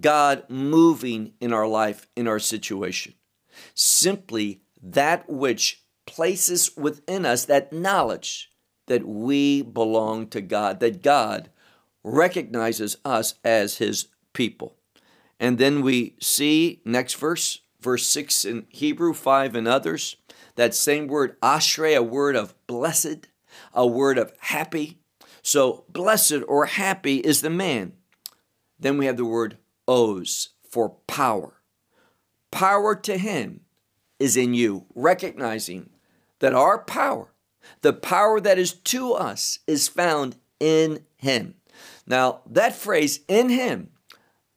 God 0.00 0.44
moving 0.48 1.32
in 1.40 1.52
our 1.52 1.66
life, 1.66 2.06
in 2.16 2.28
our 2.28 2.38
situation. 2.38 3.14
Simply 3.74 4.62
that 4.82 5.28
which 5.28 5.82
places 6.06 6.76
within 6.76 7.26
us 7.26 7.44
that 7.44 7.72
knowledge 7.72 8.50
that 8.86 9.06
we 9.06 9.62
belong 9.62 10.26
to 10.28 10.40
God, 10.40 10.80
that 10.80 11.02
God 11.02 11.50
recognizes 12.02 12.96
us 13.04 13.34
as 13.44 13.76
his 13.76 14.08
people. 14.32 14.76
And 15.38 15.58
then 15.58 15.82
we 15.82 16.16
see 16.20 16.80
next 16.84 17.14
verse, 17.14 17.60
verse 17.80 18.06
6 18.06 18.44
in 18.44 18.66
Hebrew, 18.68 19.12
5 19.12 19.56
in 19.56 19.66
others, 19.66 20.16
that 20.56 20.74
same 20.74 21.06
word, 21.06 21.40
ashrei, 21.40 21.96
a 21.96 22.02
word 22.02 22.36
of 22.36 22.54
blessed, 22.66 23.28
a 23.72 23.86
word 23.86 24.18
of 24.18 24.32
happy. 24.40 24.98
So, 25.42 25.84
blessed 25.88 26.42
or 26.48 26.66
happy 26.66 27.18
is 27.18 27.40
the 27.40 27.50
man. 27.50 27.92
Then 28.78 28.98
we 28.98 29.06
have 29.06 29.16
the 29.16 29.24
word 29.24 29.58
oz 29.86 30.50
for 30.68 30.90
power. 31.06 31.62
Power 32.50 32.94
to 32.94 33.18
him 33.18 33.60
is 34.18 34.36
in 34.36 34.54
you, 34.54 34.86
recognizing 34.94 35.90
that 36.40 36.54
our 36.54 36.78
power, 36.78 37.32
the 37.82 37.92
power 37.92 38.40
that 38.40 38.58
is 38.58 38.72
to 38.72 39.12
us, 39.12 39.60
is 39.66 39.88
found 39.88 40.36
in 40.60 41.04
him. 41.16 41.54
Now, 42.06 42.40
that 42.46 42.74
phrase, 42.74 43.20
in 43.28 43.48
him, 43.48 43.90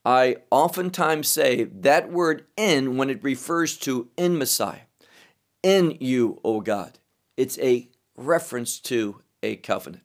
I 0.03 0.37
oftentimes 0.49 1.27
say 1.27 1.63
that 1.65 2.11
word 2.11 2.45
in 2.57 2.97
when 2.97 3.09
it 3.09 3.23
refers 3.23 3.77
to 3.79 4.09
in 4.17 4.37
Messiah 4.37 4.81
in 5.63 5.97
you, 5.99 6.39
O 6.43 6.61
God. 6.61 6.99
It's 7.37 7.59
a 7.59 7.89
reference 8.15 8.79
to 8.81 9.21
a 9.43 9.57
covenant. 9.57 10.03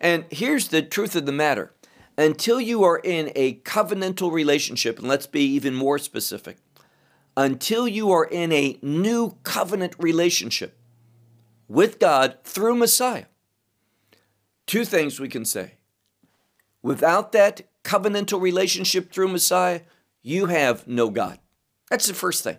And 0.00 0.24
here's 0.30 0.68
the 0.68 0.82
truth 0.82 1.14
of 1.16 1.26
the 1.26 1.32
matter 1.32 1.72
until 2.18 2.60
you 2.60 2.82
are 2.82 2.98
in 2.98 3.30
a 3.36 3.56
covenantal 3.60 4.32
relationship, 4.32 4.98
and 4.98 5.06
let's 5.06 5.26
be 5.26 5.42
even 5.42 5.74
more 5.74 5.98
specific, 5.98 6.56
until 7.36 7.86
you 7.86 8.10
are 8.10 8.24
in 8.24 8.50
a 8.52 8.78
new 8.80 9.36
covenant 9.42 9.94
relationship 9.98 10.78
with 11.68 11.98
God 11.98 12.38
through 12.42 12.76
Messiah, 12.76 13.26
two 14.66 14.84
things 14.84 15.20
we 15.20 15.28
can 15.28 15.44
say. 15.44 15.72
Without 16.82 17.32
that 17.32 17.62
covenantal 17.86 18.40
relationship 18.40 19.12
through 19.12 19.28
Messiah, 19.28 19.82
you 20.20 20.46
have 20.46 20.88
no 20.88 21.08
God. 21.08 21.38
That's 21.88 22.08
the 22.08 22.14
first 22.14 22.42
thing. 22.42 22.58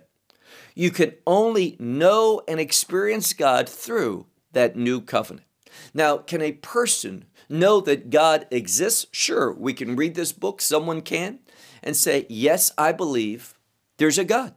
You 0.74 0.90
can 0.90 1.12
only 1.26 1.76
know 1.78 2.40
and 2.48 2.58
experience 2.58 3.34
God 3.34 3.68
through 3.68 4.26
that 4.52 4.74
new 4.74 5.02
covenant. 5.02 5.46
Now, 5.92 6.16
can 6.16 6.40
a 6.40 6.52
person 6.52 7.26
know 7.48 7.80
that 7.82 8.08
God 8.08 8.46
exists? 8.50 9.06
Sure, 9.12 9.52
we 9.52 9.74
can 9.74 9.96
read 9.96 10.14
this 10.14 10.32
book, 10.32 10.62
someone 10.62 11.02
can, 11.02 11.40
and 11.82 11.94
say, 11.94 12.24
Yes, 12.30 12.72
I 12.78 12.92
believe 12.92 13.54
there's 13.98 14.18
a 14.18 14.24
God. 14.24 14.54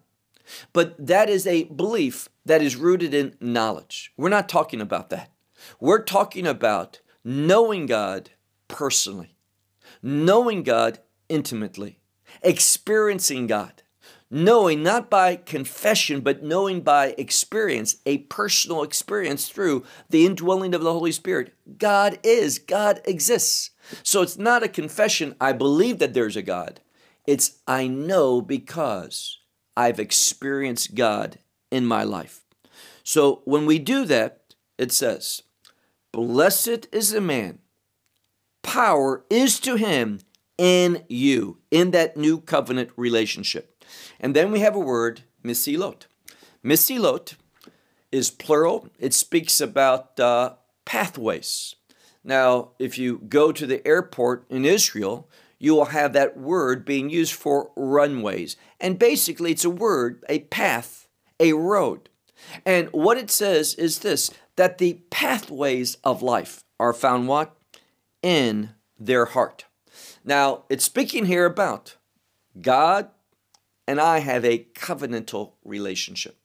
But 0.72 0.96
that 1.06 1.30
is 1.30 1.46
a 1.46 1.66
belief 1.66 2.30
that 2.46 2.62
is 2.62 2.76
rooted 2.78 3.14
in 3.14 3.36
knowledge. 3.42 4.14
We're 4.16 4.30
not 4.30 4.48
talking 4.48 4.80
about 4.80 5.10
that. 5.10 5.32
We're 5.80 6.04
talking 6.04 6.48
about 6.48 7.02
knowing 7.24 7.88
God 7.88 8.32
personally, 8.68 9.36
knowing 10.02 10.64
God 10.64 11.00
intimately, 11.30 12.00
experiencing 12.44 13.48
God 13.48 13.82
knowing 14.34 14.82
not 14.82 15.10
by 15.10 15.36
confession, 15.36 16.22
but 16.22 16.42
knowing 16.42 16.80
by 16.80 17.14
experience, 17.18 17.98
a 18.06 18.20
personal 18.20 18.82
experience 18.82 19.50
through 19.50 19.84
the 20.10 20.26
indwelling 20.26 20.74
of 20.74 20.82
the 20.82 20.94
Holy 20.94 21.12
Spirit. 21.12 21.54
God 21.78 22.18
is, 22.24 22.58
God 22.58 23.02
exists. 23.04 23.72
So 24.04 24.22
it's 24.22 24.38
not 24.38 24.64
a 24.64 24.70
confession, 24.70 25.36
I 25.42 25.52
believe 25.52 26.00
that 26.00 26.14
there's 26.14 26.38
a 26.38 26.42
God. 26.42 26.80
It's 27.28 27.60
I 27.68 27.88
know 27.88 28.42
because 28.42 29.38
I've 29.76 30.00
experienced 30.00 30.96
God 30.96 31.38
in 31.70 31.86
my 31.86 32.04
life. 32.04 32.46
So 33.04 33.42
when 33.44 33.66
we 33.66 33.80
do 33.80 34.06
that, 34.06 34.56
it 34.78 34.94
says, 34.94 35.44
Blessed 36.14 36.88
is 36.92 37.12
the 37.12 37.22
man, 37.22 37.60
power 38.62 39.24
is 39.30 39.60
to 39.62 39.76
him 39.76 40.20
in 40.58 41.04
you, 41.08 41.58
in 41.72 41.92
that 41.92 42.18
new 42.18 42.40
covenant 42.40 42.92
relationship. 42.96 43.84
And 44.20 44.36
then 44.36 44.52
we 44.52 44.60
have 44.60 44.76
a 44.76 44.80
word, 44.80 45.24
misilot. 45.44 46.04
Misilot 46.64 47.36
is 48.12 48.30
plural. 48.30 48.90
It 49.00 49.14
speaks 49.14 49.60
about 49.60 50.20
uh, 50.20 50.56
pathways. 50.86 51.76
Now, 52.24 52.72
if 52.78 52.98
you 52.98 53.20
go 53.28 53.52
to 53.52 53.66
the 53.66 53.86
airport 53.88 54.46
in 54.50 54.66
Israel, 54.66 55.30
you 55.58 55.74
will 55.74 55.86
have 55.86 56.14
that 56.14 56.38
word 56.38 56.86
being 56.86 57.10
used 57.10 57.34
for 57.34 57.72
runways. 57.76 58.56
And 58.80 59.00
basically, 59.00 59.52
it's 59.52 59.66
a 59.66 59.70
word, 59.70 60.24
a 60.30 60.40
path, 60.40 61.08
a 61.40 61.54
road. 61.54 62.10
And 62.66 62.90
what 62.92 63.18
it 63.18 63.32
says 63.32 63.74
is 63.76 64.00
this 64.00 64.32
that 64.56 64.78
the 64.78 65.02
pathways 65.10 65.98
of 66.04 66.22
life 66.22 66.64
are 66.80 66.94
found 66.94 67.28
what? 67.28 67.56
In 68.22 68.72
their 69.00 69.26
heart. 69.26 69.66
Now, 70.24 70.64
it's 70.70 70.86
speaking 70.86 71.26
here 71.26 71.46
about 71.46 71.98
God 72.60 73.10
and 73.88 74.00
I 74.00 74.20
have 74.20 74.46
a 74.46 74.68
covenantal 74.74 75.54
relationship. 75.66 76.38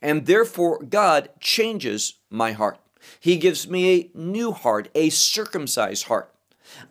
And 0.00 0.26
therefore, 0.26 0.82
God 0.82 1.28
changes 1.40 2.20
my 2.30 2.52
heart. 2.52 2.78
He 3.18 3.36
gives 3.36 3.68
me 3.68 3.90
a 3.90 4.10
new 4.14 4.52
heart, 4.52 4.88
a 4.94 5.10
circumcised 5.10 6.04
heart. 6.04 6.34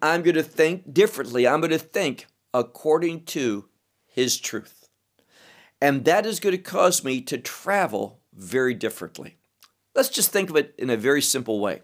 I'm 0.02 0.22
going 0.22 0.36
to 0.36 0.44
think 0.44 0.94
differently. 0.94 1.48
I'm 1.48 1.62
going 1.62 1.72
to 1.72 1.80
think 1.80 2.28
according 2.54 3.26
to 3.26 3.66
His 4.06 4.38
truth. 4.38 4.90
And 5.82 6.06
that 6.06 6.26
is 6.26 6.40
going 6.40 6.56
to 6.56 6.62
cause 6.62 7.04
me 7.04 7.22
to 7.22 7.38
travel 7.38 8.20
very 8.34 8.74
differently. 8.74 9.38
Let's 9.96 10.10
just 10.10 10.32
think 10.32 10.50
of 10.50 10.56
it 10.56 10.76
in 10.78 10.90
a 10.90 10.98
very 10.98 11.22
simple 11.22 11.60
way. 11.60 11.82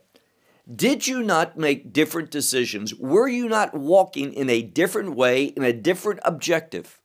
Did 0.73 1.08
you 1.08 1.21
not 1.23 1.58
make 1.58 1.93
different 1.93 2.32
decisions? 2.32 2.95
Were 2.95 3.28
you 3.28 3.47
not 3.47 3.73
walking 3.73 4.34
in 4.34 4.49
a 4.49 4.62
different 4.62 5.15
way, 5.15 5.45
in 5.45 5.63
a 5.63 5.73
different 5.73 6.19
objective? 6.23 6.99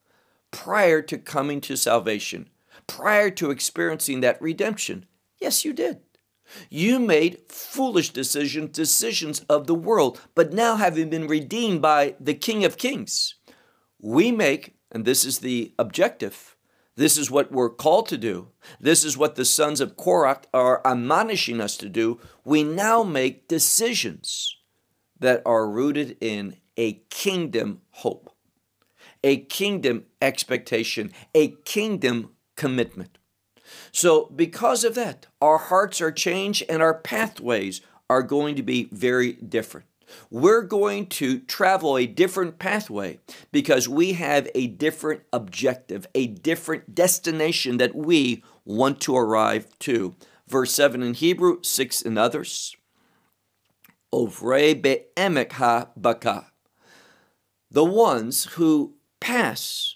prior 0.50 1.02
to 1.02 1.18
coming 1.18 1.60
to 1.62 1.76
salvation, 1.76 2.48
prior 2.86 3.30
to 3.30 3.50
experiencing 3.50 4.20
that 4.20 4.40
redemption? 4.40 5.06
Yes, 5.38 5.64
you 5.64 5.72
did. 5.72 6.00
You 6.68 6.98
made 6.98 7.42
foolish 7.48 8.10
decisions, 8.10 8.76
decisions 8.76 9.40
of 9.48 9.66
the 9.66 9.74
world, 9.74 10.20
but 10.34 10.52
now 10.52 10.76
having 10.76 11.08
been 11.08 11.28
redeemed 11.28 11.80
by 11.80 12.16
the 12.18 12.34
King 12.34 12.64
of 12.64 12.76
Kings, 12.76 13.36
we 14.00 14.32
make, 14.32 14.74
and 14.90 15.04
this 15.04 15.24
is 15.24 15.38
the 15.38 15.72
objective, 15.78 16.56
this 16.96 17.16
is 17.16 17.30
what 17.30 17.52
we're 17.52 17.70
called 17.70 18.08
to 18.08 18.18
do, 18.18 18.48
this 18.80 19.04
is 19.04 19.16
what 19.16 19.36
the 19.36 19.44
sons 19.44 19.80
of 19.80 19.96
Korach 19.96 20.44
are 20.52 20.80
admonishing 20.84 21.60
us 21.60 21.76
to 21.78 21.88
do. 21.88 22.20
We 22.44 22.62
now 22.62 23.02
make 23.02 23.48
decisions 23.48 24.56
that 25.18 25.42
are 25.46 25.68
rooted 25.68 26.16
in 26.20 26.56
a 26.76 26.94
kingdom 27.10 27.82
hope, 27.90 28.34
a 29.22 29.38
kingdom 29.38 30.06
expectation, 30.20 31.12
a 31.34 31.48
kingdom 31.64 32.30
commitment. 32.56 33.18
So, 33.92 34.26
because 34.34 34.82
of 34.84 34.94
that, 34.96 35.26
our 35.40 35.58
hearts 35.58 36.00
are 36.00 36.12
changed 36.12 36.64
and 36.68 36.82
our 36.82 36.94
pathways 36.94 37.80
are 38.08 38.22
going 38.22 38.56
to 38.56 38.62
be 38.62 38.88
very 38.90 39.34
different. 39.34 39.86
We're 40.30 40.62
going 40.62 41.06
to 41.06 41.40
travel 41.40 41.96
a 41.96 42.06
different 42.06 42.58
pathway 42.58 43.18
because 43.52 43.88
we 43.88 44.14
have 44.14 44.48
a 44.54 44.66
different 44.68 45.22
objective, 45.32 46.06
a 46.14 46.26
different 46.26 46.94
destination 46.94 47.78
that 47.78 47.94
we 47.94 48.42
want 48.64 49.00
to 49.02 49.16
arrive 49.16 49.66
to. 49.80 50.14
Verse 50.48 50.72
7 50.72 51.02
in 51.02 51.14
Hebrew, 51.14 51.58
6 51.62 52.02
in 52.02 52.18
others. 52.18 52.76
Ovrei 54.12 54.80
be'emek 54.80 55.52
ha-baka. 55.52 56.46
The 57.70 57.84
ones 57.84 58.44
who 58.54 58.94
pass, 59.20 59.94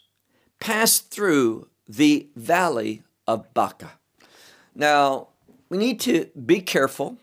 pass 0.61 1.01
through 1.01 1.69
the 1.89 2.29
valley 2.37 3.03
of 3.27 3.53
Baca. 3.55 3.93
Now, 4.75 5.29
we 5.69 5.79
need 5.79 6.01
to 6.01 6.27
be 6.47 6.61
careful 6.61 7.19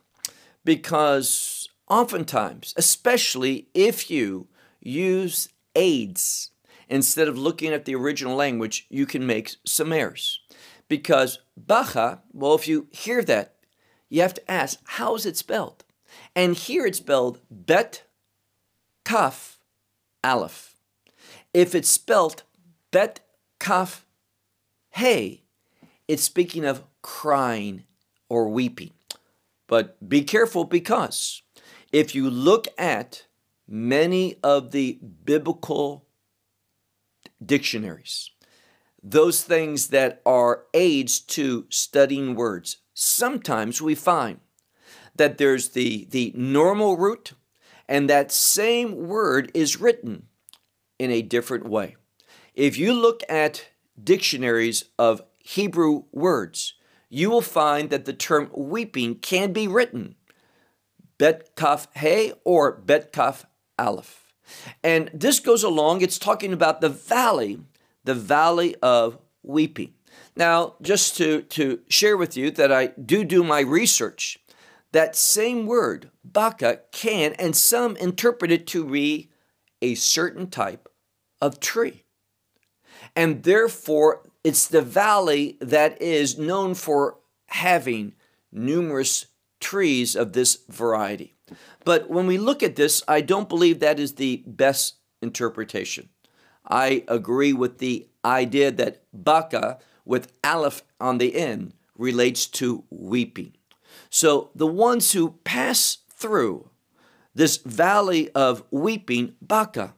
because 0.63 1.60
oftentimes, 1.91 2.73
especially 2.77 3.67
if 3.73 4.09
you 4.09 4.47
use 4.79 5.49
aids 5.75 6.51
instead 6.87 7.27
of 7.27 7.37
looking 7.37 7.73
at 7.73 7.83
the 7.83 7.93
original 7.93 8.35
language, 8.35 8.87
you 8.89 9.05
can 9.05 9.27
make 9.27 9.55
some 9.65 9.91
errors. 9.91 10.39
Because 10.87 11.39
Baca, 11.57 12.21
well, 12.31 12.55
if 12.55 12.67
you 12.67 12.87
hear 12.91 13.21
that, 13.23 13.55
you 14.09 14.21
have 14.21 14.33
to 14.33 14.51
ask, 14.51 14.79
how 14.85 15.15
is 15.15 15.25
it 15.25 15.35
spelled? 15.35 15.83
And 16.33 16.55
here 16.55 16.85
it's 16.85 16.99
spelled 16.99 17.39
Bet 17.49 18.03
Kaf 19.03 19.59
Aleph. 20.23 20.75
If 21.53 21.75
it's 21.75 21.89
spelled 21.89 22.43
Bet 22.91 23.19
Kaf 23.59 24.05
Hey, 24.91 25.43
it's 26.07 26.23
speaking 26.23 26.65
of 26.65 26.83
crying 27.01 27.83
or 28.29 28.49
weeping. 28.49 28.91
But 29.67 30.09
be 30.09 30.23
careful 30.23 30.65
because 30.65 31.43
if 31.91 32.15
you 32.15 32.29
look 32.29 32.67
at 32.77 33.25
many 33.67 34.35
of 34.43 34.71
the 34.71 34.99
biblical 35.23 36.07
dictionaries, 37.43 38.31
those 39.03 39.43
things 39.43 39.87
that 39.87 40.21
are 40.25 40.65
aids 40.73 41.19
to 41.19 41.65
studying 41.69 42.35
words, 42.35 42.77
sometimes 42.93 43.81
we 43.81 43.95
find 43.95 44.39
that 45.15 45.37
there's 45.37 45.69
the, 45.69 46.07
the 46.11 46.31
normal 46.35 46.97
root 46.97 47.33
and 47.87 48.09
that 48.09 48.31
same 48.31 49.07
word 49.07 49.51
is 49.53 49.81
written 49.81 50.27
in 50.97 51.11
a 51.11 51.21
different 51.21 51.67
way. 51.67 51.95
If 52.53 52.77
you 52.77 52.93
look 52.93 53.21
at 53.27 53.65
dictionaries 54.01 54.85
of 54.97 55.21
Hebrew 55.39 56.03
words, 56.11 56.75
you 57.09 57.29
will 57.29 57.41
find 57.41 57.89
that 57.89 58.05
the 58.05 58.13
term 58.13 58.49
weeping 58.55 59.15
can 59.15 59.51
be 59.51 59.67
written 59.67 60.15
Bet 61.21 61.55
Kaf 61.55 61.87
He 61.95 62.33
or 62.43 62.71
Bet 62.71 63.13
Kaf 63.13 63.45
Aleph. 63.77 64.33
And 64.83 65.11
this 65.13 65.39
goes 65.39 65.61
along, 65.61 66.01
it's 66.01 66.17
talking 66.17 66.51
about 66.51 66.81
the 66.81 66.89
valley, 66.89 67.59
the 68.03 68.15
valley 68.15 68.75
of 68.81 69.19
weeping. 69.43 69.93
Now, 70.35 70.77
just 70.81 71.15
to, 71.17 71.43
to 71.43 71.81
share 71.87 72.17
with 72.17 72.35
you 72.35 72.49
that 72.49 72.71
I 72.71 72.87
do 72.87 73.23
do 73.23 73.43
my 73.43 73.59
research, 73.59 74.39
that 74.93 75.15
same 75.15 75.67
word, 75.67 76.09
baka, 76.23 76.79
can 76.91 77.33
and 77.33 77.55
some 77.55 77.95
interpret 77.97 78.51
it 78.51 78.65
to 78.67 78.83
be 78.83 79.29
a 79.79 79.93
certain 79.93 80.49
type 80.49 80.89
of 81.39 81.59
tree. 81.59 82.03
And 83.15 83.43
therefore, 83.43 84.27
it's 84.43 84.67
the 84.67 84.81
valley 84.81 85.59
that 85.61 86.01
is 86.01 86.39
known 86.39 86.73
for 86.73 87.19
having 87.45 88.13
numerous 88.51 89.27
trees 89.61 90.15
of 90.15 90.33
this 90.33 90.59
variety. 90.67 91.33
But 91.85 92.09
when 92.09 92.27
we 92.27 92.37
look 92.37 92.61
at 92.61 92.75
this, 92.75 93.01
I 93.07 93.21
don't 93.21 93.47
believe 93.47 93.79
that 93.79 93.99
is 93.99 94.15
the 94.15 94.43
best 94.45 94.95
interpretation. 95.21 96.09
I 96.67 97.03
agree 97.07 97.53
with 97.53 97.77
the 97.77 98.07
idea 98.25 98.71
that 98.71 99.03
baka 99.13 99.79
with 100.05 100.31
aleph 100.43 100.83
on 100.99 101.17
the 101.17 101.35
end 101.35 101.73
relates 101.97 102.47
to 102.47 102.83
weeping. 102.89 103.53
So 104.09 104.51
the 104.55 104.67
ones 104.67 105.11
who 105.11 105.39
pass 105.43 105.99
through 106.13 106.69
this 107.33 107.57
valley 107.57 108.29
of 108.31 108.63
weeping, 108.71 109.35
baka, 109.41 109.93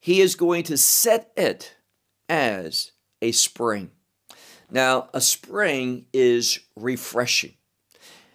he 0.00 0.20
is 0.20 0.34
going 0.34 0.64
to 0.64 0.76
set 0.76 1.32
it 1.36 1.76
as 2.28 2.92
a 3.22 3.32
spring. 3.32 3.90
Now, 4.70 5.08
a 5.14 5.20
spring 5.20 6.06
is 6.12 6.60
refreshing. 6.76 7.54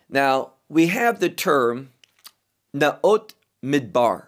Now, 0.09 0.53
we 0.67 0.87
have 0.87 1.19
the 1.19 1.29
term 1.29 1.91
Naot 2.75 3.33
Midbar. 3.63 4.25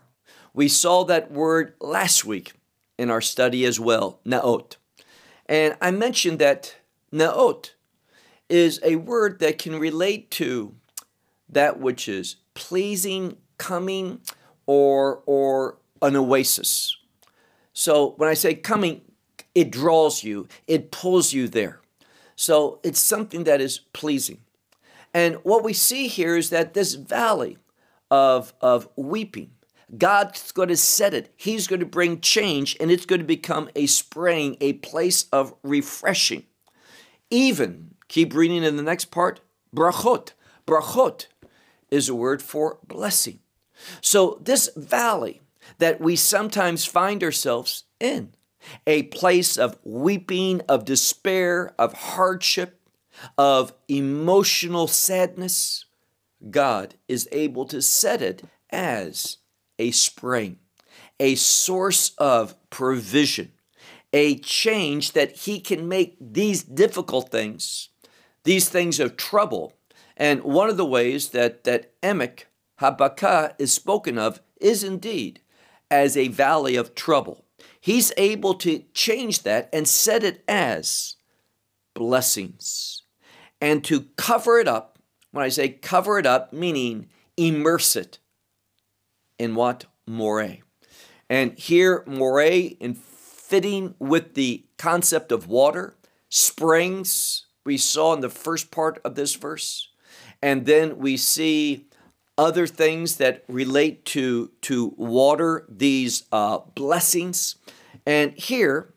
We 0.53 0.67
saw 0.67 1.03
that 1.05 1.31
word 1.31 1.73
last 1.79 2.25
week 2.25 2.53
in 2.97 3.09
our 3.09 3.21
study 3.21 3.65
as 3.65 3.79
well, 3.79 4.19
Naot. 4.25 4.75
And 5.47 5.75
I 5.81 5.91
mentioned 5.91 6.39
that 6.39 6.75
Naot 7.11 7.71
is 8.49 8.79
a 8.83 8.97
word 8.97 9.39
that 9.39 9.57
can 9.57 9.79
relate 9.79 10.29
to 10.31 10.75
that 11.49 11.79
which 11.79 12.07
is 12.07 12.37
pleasing, 12.53 13.37
coming, 13.57 14.21
or, 14.65 15.21
or 15.25 15.77
an 16.01 16.15
oasis. 16.15 16.95
So 17.73 18.13
when 18.17 18.29
I 18.29 18.33
say 18.33 18.53
coming, 18.55 19.01
it 19.55 19.71
draws 19.71 20.23
you, 20.23 20.47
it 20.67 20.91
pulls 20.91 21.33
you 21.33 21.47
there. 21.47 21.79
So 22.35 22.79
it's 22.83 22.99
something 22.99 23.43
that 23.45 23.61
is 23.61 23.79
pleasing. 23.93 24.39
And 25.13 25.36
what 25.43 25.63
we 25.63 25.74
see 25.74 26.08
here 26.08 26.36
is 26.36 26.50
that 26.50 26.74
this 26.74 26.93
valley 26.93 27.58
of, 28.10 28.54
of 28.62 28.88
weeping, 28.95 29.52
God's 29.97 30.52
going 30.52 30.69
to 30.69 30.78
set 30.78 31.13
it. 31.13 31.34
He's 31.36 31.67
going 31.67 31.82
to 31.82 31.86
bring 31.86 32.21
change, 32.21 32.78
and 32.80 32.89
it's 32.89 33.06
going 33.06 33.19
to 33.19 33.26
become 33.26 33.69
a 33.76 33.88
spring, 33.88 34.56
a 34.62 34.74
place 34.74 35.26
of 35.34 35.54
refreshing. 35.63 36.43
Even, 37.30 37.95
keep 38.08 38.34
reading 38.34 38.63
in 38.63 38.78
the 38.78 38.84
next 38.84 39.06
part, 39.06 39.41
brachot. 39.76 40.32
Brachot 40.65 41.28
is 41.89 42.08
a 42.08 42.15
word 42.15 42.41
for 42.41 42.80
blessing. 42.88 43.39
So, 44.00 44.39
this 44.41 44.69
valley 44.76 45.41
that 45.80 46.00
we 46.00 46.15
sometimes 46.15 46.86
find 46.86 47.24
ourselves 47.24 47.86
in, 48.00 48.34
a 48.86 49.04
place 49.04 49.58
of 49.58 49.78
weeping, 49.84 50.62
of 50.69 50.86
despair, 50.86 51.74
of 51.80 51.93
hardship, 51.93 52.80
of 53.38 53.73
emotional 53.88 54.88
sadness, 54.88 55.86
God 56.49 56.95
is 57.07 57.29
able 57.31 57.65
to 57.65 57.81
set 57.81 58.21
it 58.21 58.43
as 58.71 59.38
a 59.77 59.91
spring, 59.91 60.57
a 61.19 61.36
source 61.36 62.12
of 62.17 62.55
provision, 62.69 63.51
a 64.13 64.38
change 64.38 65.12
that 65.13 65.38
He 65.38 65.60
can 65.60 65.88
make 65.88 66.17
these 66.19 66.63
difficult 66.63 67.29
things, 67.29 67.89
these 68.43 68.69
things 68.69 68.99
of 68.99 69.17
trouble. 69.17 69.73
And 70.17 70.43
one 70.43 70.69
of 70.69 70.77
the 70.77 70.86
ways 70.86 71.29
that, 71.29 71.63
that 71.63 71.99
Emek 72.01 72.43
Habaka 72.79 73.53
is 73.60 73.73
spoken 73.73 74.17
of 74.17 74.41
is 74.60 74.84
indeed 74.84 75.41
as 75.89 76.15
a 76.15 76.29
valley 76.29 76.75
of 76.75 76.95
trouble. 76.95 77.45
He's 77.79 78.12
able 78.17 78.53
to 78.55 78.84
change 78.93 79.43
that 79.43 79.69
and 79.73 79.88
set 79.88 80.23
it 80.23 80.43
as 80.47 81.15
blessings 81.93 83.00
and 83.62 83.84
to 83.86 84.02
cover 84.17 84.60
it 84.60 84.67
up. 84.67 84.97
When 85.32 85.45
I 85.45 85.50
say 85.50 85.69
cover 85.69 86.19
it 86.19 86.26
up, 86.26 86.52
meaning 86.52 87.08
immerse 87.38 87.95
it 87.95 88.19
in 89.39 89.56
what? 89.56 89.86
More. 90.06 90.58
And 91.30 91.58
here, 91.58 92.04
more 92.06 92.41
in 92.41 92.95
fitting 92.95 93.95
with 94.00 94.34
the 94.34 94.65
concept 94.78 95.32
of 95.32 95.47
water, 95.47 95.95
springs, 96.28 97.45
we 97.63 97.78
saw 97.78 98.13
in 98.13 98.21
the 98.21 98.30
first 98.30 98.71
part 98.71 99.00
of 99.06 99.15
this 99.15 99.36
verse. 99.36 99.89
And 100.41 100.65
then 100.65 100.97
we 100.97 101.15
see 101.17 101.88
other 102.38 102.65
things 102.65 103.17
that 103.17 103.43
relate 103.47 104.04
to, 104.06 104.52
to 104.62 104.93
water, 104.97 105.65
these 105.69 106.24
uh, 106.32 106.60
blessings. 106.76 107.56
And 108.06 108.34
here, 108.34 108.93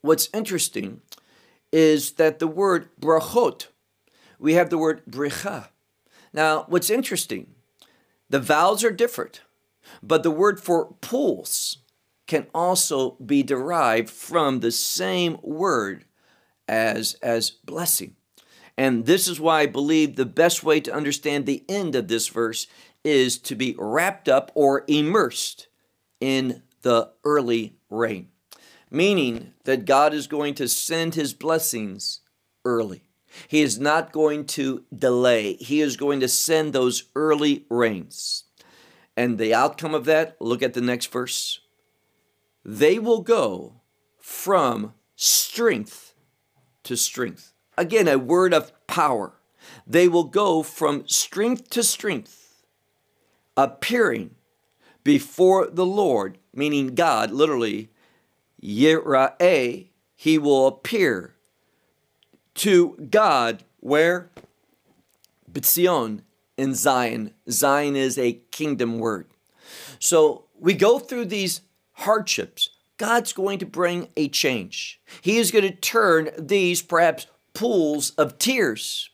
what's 0.00 0.28
interesting 0.32 1.00
is 1.72 2.12
that 2.12 2.38
the 2.38 2.46
word 2.46 2.88
brachot 3.00 3.66
we 4.42 4.54
have 4.54 4.70
the 4.70 4.78
word 4.78 5.02
bricha. 5.08 5.68
Now, 6.32 6.64
what's 6.68 6.90
interesting, 6.90 7.54
the 8.28 8.40
vowels 8.40 8.82
are 8.82 8.90
different, 8.90 9.40
but 10.02 10.24
the 10.24 10.32
word 10.32 10.60
for 10.60 10.94
pools 11.00 11.78
can 12.26 12.48
also 12.52 13.12
be 13.24 13.44
derived 13.44 14.10
from 14.10 14.58
the 14.58 14.72
same 14.72 15.38
word 15.42 16.06
as, 16.66 17.14
as 17.22 17.50
blessing. 17.50 18.16
And 18.76 19.06
this 19.06 19.28
is 19.28 19.38
why 19.38 19.60
I 19.60 19.66
believe 19.66 20.16
the 20.16 20.26
best 20.26 20.64
way 20.64 20.80
to 20.80 20.92
understand 20.92 21.46
the 21.46 21.64
end 21.68 21.94
of 21.94 22.08
this 22.08 22.26
verse 22.26 22.66
is 23.04 23.38
to 23.38 23.54
be 23.54 23.76
wrapped 23.78 24.28
up 24.28 24.50
or 24.56 24.84
immersed 24.88 25.68
in 26.20 26.62
the 26.80 27.12
early 27.22 27.76
rain, 27.90 28.28
meaning 28.92 29.54
that 29.64 29.86
God 29.86 30.12
is 30.12 30.26
going 30.26 30.54
to 30.54 30.68
send 30.68 31.14
his 31.14 31.32
blessings 31.32 32.20
early. 32.64 33.02
He 33.48 33.62
is 33.62 33.78
not 33.78 34.12
going 34.12 34.44
to 34.46 34.84
delay, 34.94 35.54
he 35.54 35.80
is 35.80 35.96
going 35.96 36.20
to 36.20 36.28
send 36.28 36.72
those 36.72 37.04
early 37.16 37.64
rains. 37.70 38.44
And 39.16 39.38
the 39.38 39.54
outcome 39.54 39.94
of 39.94 40.04
that, 40.06 40.36
look 40.40 40.62
at 40.62 40.74
the 40.74 40.80
next 40.80 41.06
verse. 41.10 41.60
They 42.64 42.98
will 42.98 43.20
go 43.20 43.80
from 44.18 44.94
strength 45.16 46.14
to 46.84 46.96
strength. 46.96 47.52
Again, 47.76 48.08
a 48.08 48.18
word 48.18 48.52
of 48.54 48.72
power. 48.86 49.32
They 49.86 50.08
will 50.08 50.24
go 50.24 50.62
from 50.62 51.06
strength 51.06 51.70
to 51.70 51.82
strength, 51.82 52.64
appearing 53.56 54.34
before 55.04 55.66
the 55.66 55.86
Lord, 55.86 56.38
meaning 56.54 56.94
God, 56.94 57.30
literally, 57.30 57.90
Yira'eh, 58.62 59.88
he 60.14 60.38
will 60.38 60.66
appear 60.66 61.34
to 62.54 62.96
God 63.10 63.64
where? 63.80 64.30
Bitzion 65.50 66.20
in 66.56 66.74
Zion. 66.74 67.34
Zion 67.50 67.96
is 67.96 68.18
a 68.18 68.40
kingdom 68.50 68.98
word. 68.98 69.26
So 69.98 70.44
we 70.58 70.74
go 70.74 70.98
through 70.98 71.26
these 71.26 71.62
hardships. 71.92 72.70
God's 72.98 73.32
going 73.32 73.58
to 73.58 73.66
bring 73.66 74.08
a 74.16 74.28
change. 74.28 75.00
He 75.20 75.38
is 75.38 75.50
going 75.50 75.64
to 75.64 75.74
turn 75.74 76.30
these 76.38 76.82
perhaps 76.82 77.26
pools 77.54 78.10
of 78.10 78.38
tears 78.38 79.10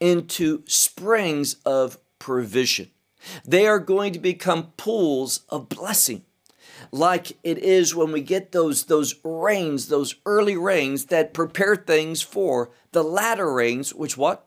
into 0.00 0.62
springs 0.66 1.56
of 1.66 1.98
provision. 2.18 2.90
They 3.44 3.66
are 3.66 3.78
going 3.78 4.12
to 4.12 4.18
become 4.18 4.72
pools 4.76 5.40
of 5.48 5.68
blessing, 5.68 6.22
like 6.92 7.36
it 7.42 7.58
is 7.58 7.94
when 7.94 8.12
we 8.12 8.20
get 8.20 8.52
those, 8.52 8.84
those 8.84 9.14
rains, 9.24 9.88
those 9.88 10.14
early 10.24 10.56
rains 10.56 11.06
that 11.06 11.34
prepare 11.34 11.76
things 11.76 12.22
for 12.22 12.70
the 12.92 13.02
latter 13.02 13.52
rains, 13.52 13.94
which 13.94 14.16
what? 14.16 14.46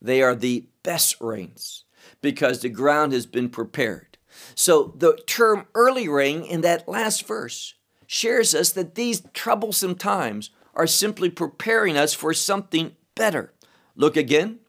They 0.00 0.22
are 0.22 0.34
the 0.34 0.66
best 0.82 1.20
rains 1.20 1.84
because 2.20 2.60
the 2.60 2.68
ground 2.68 3.12
has 3.12 3.26
been 3.26 3.48
prepared. 3.48 4.18
So 4.54 4.94
the 4.96 5.18
term 5.26 5.66
early 5.74 6.08
rain 6.08 6.42
in 6.42 6.60
that 6.62 6.88
last 6.88 7.26
verse 7.26 7.74
shares 8.06 8.54
us 8.54 8.70
that 8.72 8.94
these 8.94 9.22
troublesome 9.32 9.96
times 9.96 10.50
are 10.74 10.86
simply 10.86 11.30
preparing 11.30 11.96
us 11.96 12.14
for 12.14 12.32
something 12.34 12.94
better. 13.14 13.52
Look 13.94 14.16
again. 14.16 14.60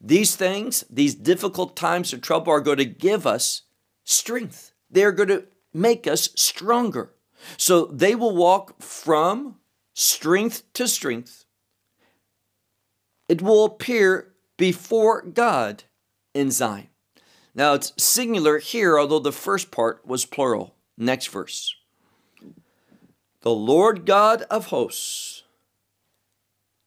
These 0.00 0.36
things, 0.36 0.84
these 0.90 1.14
difficult 1.14 1.76
times 1.76 2.12
of 2.12 2.22
trouble, 2.22 2.52
are 2.52 2.60
going 2.60 2.78
to 2.78 2.84
give 2.84 3.26
us 3.26 3.62
strength. 4.04 4.72
They're 4.90 5.12
going 5.12 5.28
to 5.28 5.44
make 5.72 6.06
us 6.06 6.30
stronger. 6.36 7.14
So 7.56 7.86
they 7.86 8.14
will 8.14 8.34
walk 8.34 8.82
from 8.82 9.56
strength 9.94 10.62
to 10.74 10.86
strength. 10.86 11.44
It 13.28 13.42
will 13.42 13.64
appear 13.64 14.32
before 14.56 15.22
God 15.22 15.84
in 16.34 16.50
Zion. 16.50 16.88
Now 17.54 17.74
it's 17.74 17.92
singular 18.02 18.58
here, 18.58 18.98
although 18.98 19.18
the 19.18 19.32
first 19.32 19.70
part 19.70 20.06
was 20.06 20.24
plural. 20.24 20.74
Next 20.96 21.26
verse. 21.28 21.74
The 23.40 23.50
Lord 23.50 24.06
God 24.06 24.42
of 24.42 24.66
hosts, 24.66 25.42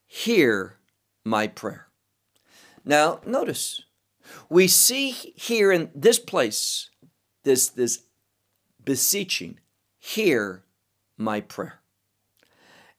hear 0.08 0.78
my 1.26 1.48
prayer. 1.48 1.88
Now, 2.86 3.20
notice, 3.26 3.82
we 4.50 4.68
see 4.68 5.12
here 5.12 5.72
in 5.72 5.90
this 5.94 6.20
place, 6.20 6.90
this, 7.44 7.68
this 7.68 8.04
beseeching, 8.86 9.60
hear 9.98 10.64
my 11.18 11.42
prayer. 11.42 11.80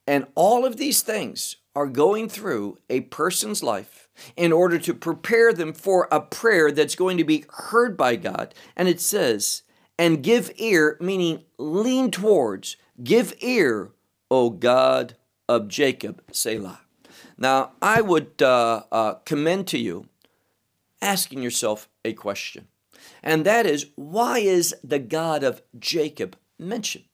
And 0.07 0.27
all 0.35 0.64
of 0.64 0.77
these 0.77 1.03
things 1.03 1.57
are 1.75 1.87
going 1.87 2.29
through 2.29 2.79
a 2.88 3.01
person's 3.01 3.62
life 3.62 4.09
in 4.37 4.53
order 4.53 4.79
to 4.79 4.94
prepare 4.94 5.53
them 5.53 5.72
for 5.72 6.09
a 6.11 6.20
prayer 6.20 6.70
that's 6.70 6.94
going 6.94 7.18
to 7.18 7.25
be 7.25 7.44
heard 7.51 7.96
by 7.96 8.16
God. 8.16 8.55
And 8.77 8.88
it 8.88 9.01
says, 9.01 9.62
and 9.99 10.22
give 10.22 10.51
ear, 10.57 10.96
meaning 11.01 11.44
lean 11.59 12.11
towards, 12.11 12.77
give 13.03 13.35
ear, 13.40 13.92
O 14.31 14.51
God 14.51 15.16
of 15.49 15.68
Jacob, 15.68 16.22
Selah. 16.33 16.81
Now, 17.38 17.72
I 17.83 18.01
would 18.01 18.40
uh, 18.42 18.83
uh, 18.90 19.14
commend 19.25 19.66
to 19.68 19.79
you 19.79 20.09
asking 21.03 21.42
yourself 21.42 21.88
a 22.05 22.12
question, 22.14 22.68
and 23.23 23.45
that 23.45 23.66
is 23.66 23.87
why 23.95 24.38
is 24.38 24.75
the 24.83 24.99
God 24.99 25.42
of 25.42 25.62
Jacob 25.79 26.37
mentioned? 26.59 27.05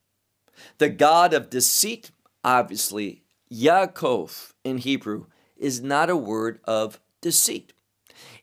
The 0.78 0.88
God 0.88 1.33
of 1.35 1.50
deceit, 1.50 2.11
obviously, 2.44 3.22
Yaakov 3.50 4.52
in 4.64 4.78
Hebrew, 4.78 5.26
is 5.57 5.81
not 5.81 6.11
a 6.11 6.16
word 6.16 6.61
of 6.64 7.00
deceit. 7.20 7.72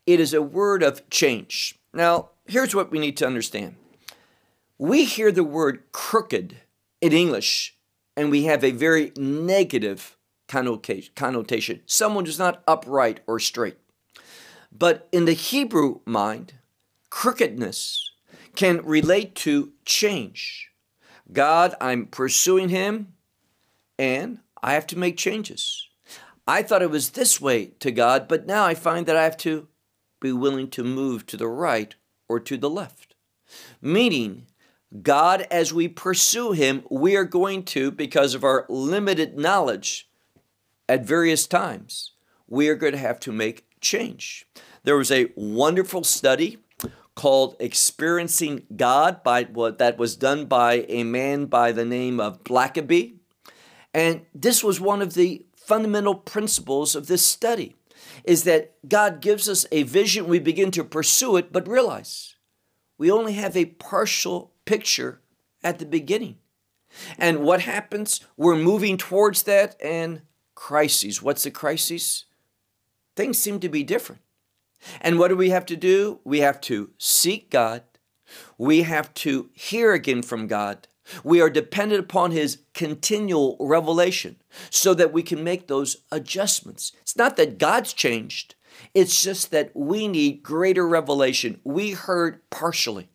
It 0.05 0.19
is 0.19 0.33
a 0.33 0.41
word 0.41 0.83
of 0.83 1.07
change. 1.09 1.77
Now, 1.93 2.29
here's 2.45 2.73
what 2.73 2.91
we 2.91 2.99
need 2.99 3.17
to 3.17 3.27
understand. 3.27 3.75
We 4.77 5.05
hear 5.05 5.31
the 5.31 5.43
word 5.43 5.83
crooked 5.91 6.57
in 7.01 7.13
English, 7.13 7.75
and 8.15 8.31
we 8.31 8.45
have 8.45 8.63
a 8.63 8.71
very 8.71 9.11
negative 9.17 10.17
connotation. 10.47 11.81
Someone 11.85 12.25
who's 12.25 12.39
not 12.39 12.63
upright 12.67 13.19
or 13.27 13.39
straight. 13.39 13.77
But 14.71 15.07
in 15.11 15.25
the 15.25 15.33
Hebrew 15.33 15.99
mind, 16.05 16.53
crookedness 17.09 18.11
can 18.55 18.83
relate 18.85 19.35
to 19.35 19.71
change. 19.85 20.69
God, 21.31 21.75
I'm 21.79 22.05
pursuing 22.05 22.69
Him, 22.69 23.13
and 23.97 24.39
I 24.61 24.73
have 24.73 24.87
to 24.87 24.97
make 24.97 25.17
changes. 25.17 25.87
I 26.47 26.63
thought 26.63 26.81
it 26.81 26.89
was 26.89 27.11
this 27.11 27.39
way 27.39 27.67
to 27.79 27.91
God, 27.91 28.27
but 28.27 28.47
now 28.47 28.65
I 28.65 28.73
find 28.73 29.05
that 29.05 29.15
I 29.15 29.23
have 29.23 29.37
to 29.37 29.67
be 30.19 30.31
willing 30.31 30.69
to 30.71 30.83
move 30.83 31.25
to 31.27 31.37
the 31.37 31.47
right 31.47 31.93
or 32.27 32.39
to 32.39 32.57
the 32.57 32.69
left. 32.69 33.15
Meaning, 33.81 34.47
God, 35.03 35.45
as 35.51 35.71
we 35.71 35.87
pursue 35.87 36.51
Him, 36.51 36.83
we 36.89 37.15
are 37.15 37.23
going 37.23 37.63
to, 37.65 37.91
because 37.91 38.33
of 38.33 38.43
our 38.43 38.65
limited 38.67 39.37
knowledge 39.37 40.09
at 40.87 41.05
various 41.05 41.45
times, 41.45 42.13
we 42.47 42.67
are 42.67 42.75
going 42.75 42.93
to 42.93 42.99
have 42.99 43.19
to 43.21 43.31
make 43.31 43.67
change. 43.79 44.47
There 44.83 44.97
was 44.97 45.11
a 45.11 45.31
wonderful 45.35 46.03
study 46.03 46.57
called 47.19 47.57
Experiencing 47.59 48.65
God 48.77 49.23
by 49.23 49.43
what 49.43 49.77
that 49.79 49.97
was 49.97 50.15
done 50.15 50.45
by 50.45 50.85
a 50.87 51.03
man 51.03 51.47
by 51.47 51.73
the 51.73 51.83
name 51.83 52.17
of 52.17 52.45
Blackaby. 52.45 53.15
And 53.93 54.21
this 54.33 54.63
was 54.63 54.79
one 54.79 55.01
of 55.01 55.15
the 55.15 55.45
fundamental 55.53 56.15
principles 56.15 56.95
of 56.95 57.07
this 57.07 57.21
study 57.21 57.75
is 58.23 58.45
that 58.45 58.73
God 58.87 59.19
gives 59.19 59.49
us 59.49 59.65
a 59.69 59.83
vision, 59.83 60.27
we 60.27 60.39
begin 60.39 60.71
to 60.71 60.83
pursue 60.85 61.35
it, 61.35 61.51
but 61.51 61.67
realize 61.67 62.35
we 62.97 63.11
only 63.11 63.33
have 63.33 63.57
a 63.57 63.65
partial 63.65 64.53
picture 64.63 65.19
at 65.61 65.77
the 65.77 65.85
beginning. 65.85 66.37
And 67.17 67.39
what 67.39 67.59
happens? 67.59 68.21
We're 68.37 68.55
moving 68.55 68.95
towards 68.95 69.43
that 69.43 69.75
and 69.83 70.21
crises. 70.55 71.21
What's 71.21 71.43
the 71.43 71.51
crisis? 71.51 72.23
Things 73.17 73.37
seem 73.37 73.59
to 73.59 73.67
be 73.67 73.83
different. 73.83 74.21
And 75.01 75.19
what 75.19 75.29
do 75.29 75.35
we 75.35 75.49
have 75.49 75.65
to 75.67 75.75
do? 75.75 76.19
We 76.23 76.39
have 76.39 76.61
to 76.61 76.91
seek 76.97 77.49
God. 77.49 77.83
We 78.57 78.83
have 78.83 79.13
to 79.15 79.49
hear 79.53 79.93
again 79.93 80.21
from 80.21 80.47
God. 80.47 80.87
We 81.23 81.41
are 81.41 81.49
dependent 81.49 82.01
upon 82.01 82.31
His 82.31 82.59
continual 82.73 83.57
revelation 83.59 84.37
so 84.69 84.93
that 84.93 85.11
we 85.11 85.23
can 85.23 85.43
make 85.43 85.67
those 85.67 85.97
adjustments. 86.11 86.91
It's 87.01 87.17
not 87.17 87.35
that 87.37 87.57
God's 87.57 87.93
changed, 87.93 88.55
it's 88.93 89.23
just 89.23 89.51
that 89.51 89.71
we 89.75 90.07
need 90.07 90.43
greater 90.43 90.87
revelation. 90.87 91.59
We 91.63 91.91
heard 91.91 92.47
partially, 92.49 93.09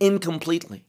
incompletely, 0.00 0.86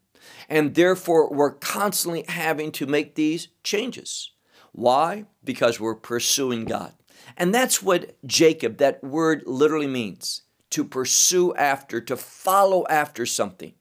and 0.50 0.76
therefore 0.76 1.32
we're 1.32 1.52
constantly 1.52 2.24
having 2.28 2.72
to 2.74 2.86
make 2.86 3.16
these 3.16 3.50
changes. 3.64 4.32
Why? 4.72 5.26
Because 5.44 5.80
we're 5.80 5.96
pursuing 5.96 6.66
God. 6.66 6.94
And 7.38 7.54
that's 7.54 7.82
what 7.82 8.16
Jacob, 8.26 8.78
that 8.78 9.04
word 9.04 9.44
literally 9.46 9.88
means 9.88 10.42
to 10.72 10.84
pursue 10.84 11.54
after, 11.56 12.02
to 12.02 12.18
follow 12.18 12.86
after 12.90 13.26
something 13.26 13.74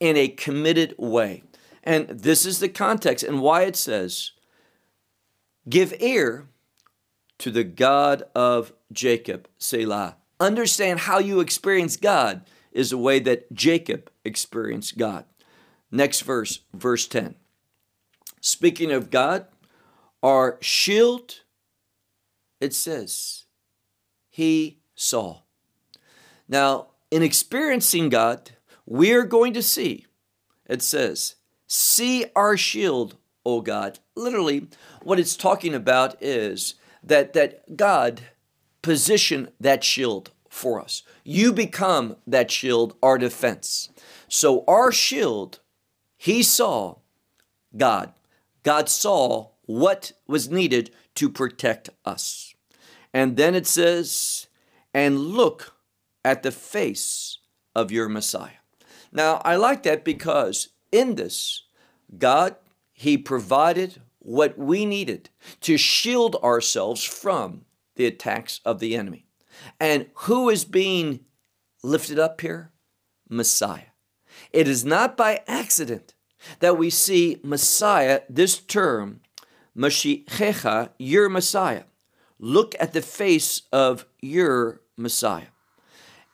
in 0.00 0.16
a 0.16 0.28
committed 0.28 0.94
way. 0.98 1.42
And 1.82 2.08
this 2.08 2.44
is 2.44 2.60
the 2.60 2.68
context 2.68 3.24
and 3.24 3.40
why 3.40 3.62
it 3.62 3.76
says, 3.76 4.32
Give 5.68 5.94
ear 6.00 6.48
to 7.38 7.50
the 7.50 7.64
God 7.64 8.24
of 8.34 8.72
Jacob, 8.92 9.48
Selah. 9.58 10.16
Understand 10.40 11.00
how 11.00 11.18
you 11.18 11.40
experience 11.40 11.96
God 11.96 12.42
is 12.72 12.90
the 12.90 12.98
way 12.98 13.18
that 13.20 13.52
Jacob 13.52 14.10
experienced 14.24 14.98
God. 14.98 15.24
Next 15.90 16.20
verse, 16.20 16.60
verse 16.72 17.06
10. 17.06 17.34
Speaking 18.40 18.92
of 18.92 19.10
God, 19.10 19.46
our 20.22 20.58
shield, 20.60 21.40
it 22.60 22.74
says, 22.74 23.44
He 24.28 24.78
saw. 24.94 25.42
Now, 26.48 26.88
in 27.10 27.22
experiencing 27.22 28.08
God, 28.08 28.50
we 28.86 29.12
are 29.12 29.24
going 29.24 29.52
to 29.54 29.62
see, 29.62 30.06
it 30.66 30.82
says, 30.82 31.36
See 31.66 32.26
our 32.34 32.56
shield, 32.56 33.16
O 33.44 33.60
God. 33.60 33.98
Literally, 34.14 34.68
what 35.02 35.18
it's 35.18 35.36
talking 35.36 35.74
about 35.74 36.20
is 36.22 36.74
that, 37.02 37.34
that 37.34 37.76
God 37.76 38.22
positioned 38.82 39.52
that 39.60 39.84
shield 39.84 40.30
for 40.48 40.80
us. 40.80 41.02
You 41.24 41.52
become 41.52 42.16
that 42.26 42.50
shield, 42.50 42.96
our 43.02 43.18
defense. 43.18 43.90
So, 44.28 44.64
our 44.66 44.90
shield, 44.90 45.60
he 46.16 46.42
saw 46.42 46.96
God. 47.76 48.12
God 48.62 48.88
saw 48.88 49.50
what 49.66 50.12
was 50.26 50.50
needed 50.50 50.90
to 51.14 51.28
protect 51.28 51.90
us. 52.04 52.47
And 53.12 53.36
then 53.36 53.54
it 53.54 53.66
says, 53.66 54.48
and 54.92 55.18
look 55.18 55.74
at 56.24 56.42
the 56.42 56.52
face 56.52 57.38
of 57.74 57.90
your 57.90 58.08
Messiah. 58.08 58.60
Now, 59.12 59.40
I 59.44 59.56
like 59.56 59.82
that 59.84 60.04
because 60.04 60.68
in 60.92 61.14
this, 61.14 61.62
God, 62.16 62.56
He 62.92 63.16
provided 63.16 64.00
what 64.18 64.58
we 64.58 64.84
needed 64.84 65.30
to 65.62 65.78
shield 65.78 66.36
ourselves 66.36 67.02
from 67.02 67.64
the 67.96 68.06
attacks 68.06 68.60
of 68.64 68.78
the 68.78 68.94
enemy. 68.94 69.26
And 69.80 70.06
who 70.14 70.50
is 70.50 70.64
being 70.64 71.20
lifted 71.82 72.18
up 72.18 72.40
here? 72.40 72.72
Messiah. 73.28 73.92
It 74.52 74.68
is 74.68 74.84
not 74.84 75.16
by 75.16 75.42
accident 75.46 76.14
that 76.60 76.78
we 76.78 76.90
see 76.90 77.40
Messiah, 77.42 78.22
this 78.28 78.58
term, 78.58 79.20
Mashichecha, 79.76 80.90
your 80.98 81.28
Messiah. 81.28 81.84
Look 82.38 82.74
at 82.78 82.92
the 82.92 83.02
face 83.02 83.62
of 83.72 84.06
your 84.20 84.80
Messiah. 84.96 85.48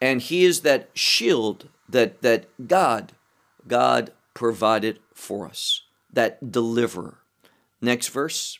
And 0.01 0.21
he 0.21 0.45
is 0.45 0.61
that 0.61 0.91
shield 0.95 1.69
that, 1.89 2.23
that 2.23 2.47
God, 2.67 3.13
God 3.67 4.13
provided 4.35 4.99
for 5.15 5.47
us, 5.47 5.83
that 6.13 6.53
deliverer. 6.53 7.19
Next 7.81 8.09
verse. 8.09 8.59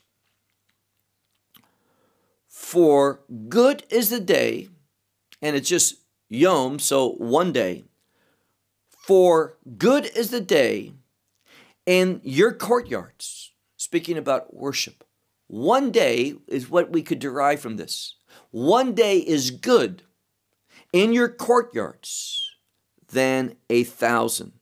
For 2.47 3.21
good 3.49 3.85
is 3.91 4.11
the 4.11 4.21
day, 4.21 4.69
and 5.43 5.55
it's 5.57 5.69
just 5.69 5.97
Yom, 6.29 6.79
so 6.79 7.11
one 7.13 7.53
day. 7.53 7.85
For 8.89 9.59
good 9.77 10.07
is 10.17 10.31
the 10.31 10.41
day 10.41 10.95
in 11.85 12.21
your 12.25 12.53
courtyards. 12.53 13.53
Speaking 13.77 14.17
about 14.17 14.55
worship, 14.55 15.04
one 15.55 15.93
day 15.93 16.35
is 16.49 16.69
what 16.69 16.91
we 16.91 17.01
could 17.01 17.21
derive 17.21 17.61
from 17.61 17.77
this. 17.77 18.17
One 18.51 18.93
day 18.93 19.19
is 19.19 19.53
good 19.53 20.03
in 20.93 21.13
your 21.13 21.29
courtyards 21.29 22.57
than 23.13 23.55
a 23.71 23.85
thousand. 23.85 24.55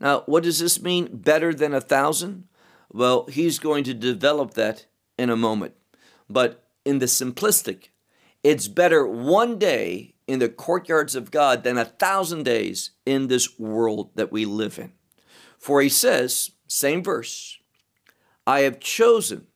Now, 0.00 0.24
what 0.26 0.42
does 0.42 0.58
this 0.58 0.82
mean? 0.82 1.08
Better 1.12 1.54
than 1.54 1.72
a 1.72 1.80
thousand? 1.80 2.48
Well, 2.92 3.26
he's 3.26 3.60
going 3.60 3.84
to 3.84 3.94
develop 3.94 4.54
that 4.54 4.86
in 5.16 5.30
a 5.30 5.36
moment. 5.36 5.74
But 6.28 6.64
in 6.84 6.98
the 6.98 7.06
simplistic, 7.06 7.90
it's 8.42 8.66
better 8.66 9.06
one 9.06 9.60
day 9.60 10.16
in 10.26 10.40
the 10.40 10.48
courtyards 10.48 11.14
of 11.14 11.30
God 11.30 11.62
than 11.62 11.78
a 11.78 11.84
thousand 11.84 12.42
days 12.42 12.90
in 13.06 13.28
this 13.28 13.60
world 13.60 14.10
that 14.16 14.32
we 14.32 14.44
live 14.44 14.80
in. 14.80 14.92
For 15.56 15.80
he 15.80 15.88
says, 15.88 16.50
same 16.66 17.04
verse, 17.04 17.60
I 18.44 18.62
have 18.62 18.80
chosen, 18.80 19.46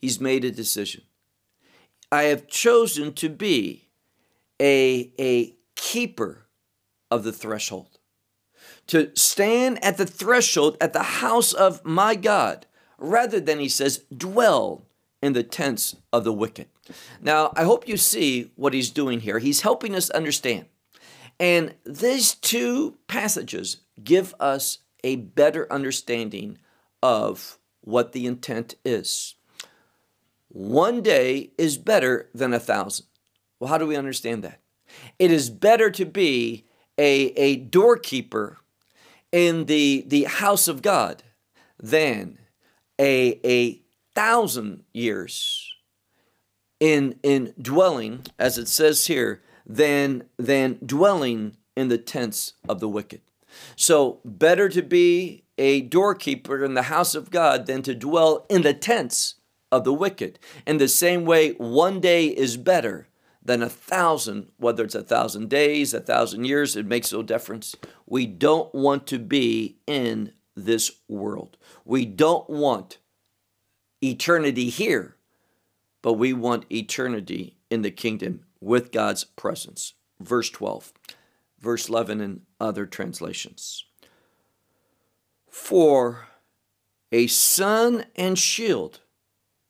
he's 0.00 0.20
made 0.20 0.44
a 0.44 0.50
decision. 0.50 1.02
I 2.12 2.24
have 2.24 2.46
chosen 2.46 3.12
to 3.14 3.28
be 3.28 3.88
a, 4.60 5.12
a 5.18 5.54
keeper 5.74 6.46
of 7.10 7.24
the 7.24 7.32
threshold, 7.32 7.98
to 8.86 9.10
stand 9.14 9.82
at 9.84 9.96
the 9.96 10.06
threshold 10.06 10.76
at 10.80 10.92
the 10.92 11.02
house 11.02 11.52
of 11.52 11.84
my 11.84 12.14
God, 12.14 12.66
rather 12.98 13.40
than, 13.40 13.58
he 13.58 13.68
says, 13.68 14.04
dwell 14.16 14.86
in 15.20 15.32
the 15.32 15.42
tents 15.42 15.96
of 16.12 16.24
the 16.24 16.32
wicked. 16.32 16.68
Now, 17.20 17.52
I 17.56 17.64
hope 17.64 17.88
you 17.88 17.96
see 17.96 18.52
what 18.54 18.72
he's 18.72 18.90
doing 18.90 19.20
here. 19.20 19.38
He's 19.38 19.62
helping 19.62 19.94
us 19.94 20.08
understand. 20.10 20.66
And 21.38 21.74
these 21.84 22.34
two 22.34 22.96
passages 23.08 23.78
give 24.02 24.34
us 24.40 24.78
a 25.04 25.16
better 25.16 25.70
understanding 25.72 26.58
of 27.02 27.58
what 27.82 28.12
the 28.12 28.26
intent 28.26 28.76
is. 28.84 29.35
One 30.56 31.02
day 31.02 31.50
is 31.58 31.76
better 31.76 32.30
than 32.34 32.54
a 32.54 32.58
thousand. 32.58 33.04
Well, 33.60 33.68
how 33.68 33.76
do 33.76 33.86
we 33.86 33.94
understand 33.94 34.42
that? 34.42 34.62
It 35.18 35.30
is 35.30 35.50
better 35.50 35.90
to 35.90 36.06
be 36.06 36.64
a, 36.96 37.26
a 37.36 37.56
doorkeeper 37.56 38.56
in 39.30 39.66
the, 39.66 40.02
the 40.06 40.24
house 40.24 40.66
of 40.66 40.80
God 40.80 41.22
than 41.78 42.38
a, 42.98 43.38
a 43.44 43.82
thousand 44.14 44.84
years 44.94 45.74
in, 46.80 47.18
in 47.22 47.52
dwelling, 47.60 48.22
as 48.38 48.56
it 48.56 48.68
says 48.68 49.08
here, 49.08 49.42
than, 49.66 50.24
than 50.38 50.78
dwelling 50.86 51.58
in 51.76 51.88
the 51.88 51.98
tents 51.98 52.54
of 52.66 52.80
the 52.80 52.88
wicked. 52.88 53.20
So, 53.76 54.20
better 54.24 54.70
to 54.70 54.80
be 54.80 55.44
a 55.58 55.82
doorkeeper 55.82 56.64
in 56.64 56.72
the 56.72 56.84
house 56.84 57.14
of 57.14 57.30
God 57.30 57.66
than 57.66 57.82
to 57.82 57.94
dwell 57.94 58.46
in 58.48 58.62
the 58.62 58.72
tents 58.72 59.34
of 59.76 59.84
the 59.84 59.92
wicked. 59.92 60.38
In 60.66 60.78
the 60.78 60.88
same 60.88 61.24
way, 61.24 61.52
one 61.52 62.00
day 62.00 62.26
is 62.26 62.56
better 62.56 63.08
than 63.42 63.62
a 63.62 63.68
thousand, 63.68 64.50
whether 64.56 64.84
it's 64.84 64.94
a 64.94 65.02
thousand 65.02 65.48
days, 65.48 65.94
a 65.94 66.00
thousand 66.00 66.44
years, 66.44 66.74
it 66.74 66.86
makes 66.86 67.12
no 67.12 67.22
difference. 67.22 67.76
We 68.06 68.26
don't 68.26 68.74
want 68.74 69.06
to 69.08 69.18
be 69.18 69.78
in 69.86 70.32
this 70.56 70.90
world. 71.08 71.56
We 71.84 72.04
don't 72.04 72.48
want 72.50 72.98
eternity 74.02 74.68
here, 74.68 75.16
but 76.02 76.14
we 76.14 76.32
want 76.32 76.64
eternity 76.72 77.56
in 77.70 77.82
the 77.82 77.90
kingdom 77.90 78.40
with 78.60 78.90
God's 78.90 79.24
presence. 79.24 79.94
Verse 80.18 80.50
12 80.50 80.92
verse 81.66 81.88
11 81.88 82.20
in 82.20 82.42
other 82.60 82.86
translations. 82.86 83.84
For 85.50 86.28
a 87.10 87.26
sun 87.26 88.06
and 88.14 88.38
shield 88.38 89.00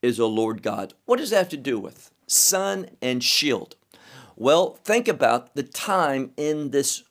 is 0.07 0.19
a 0.19 0.27
Lord 0.27 0.63
God. 0.63 0.95
What 1.05 1.19
does 1.19 1.31
that 1.31 1.39
have 1.39 1.49
to 1.51 1.57
do 1.57 1.79
with? 1.79 2.11
Sun 2.27 2.91
and 3.03 3.23
shield. 3.23 3.77
Well, 4.37 4.79
think 4.85 5.09
about 5.09 5.55
the 5.55 5.63
time 5.63 6.33
in 6.37 6.71
this 6.71 7.05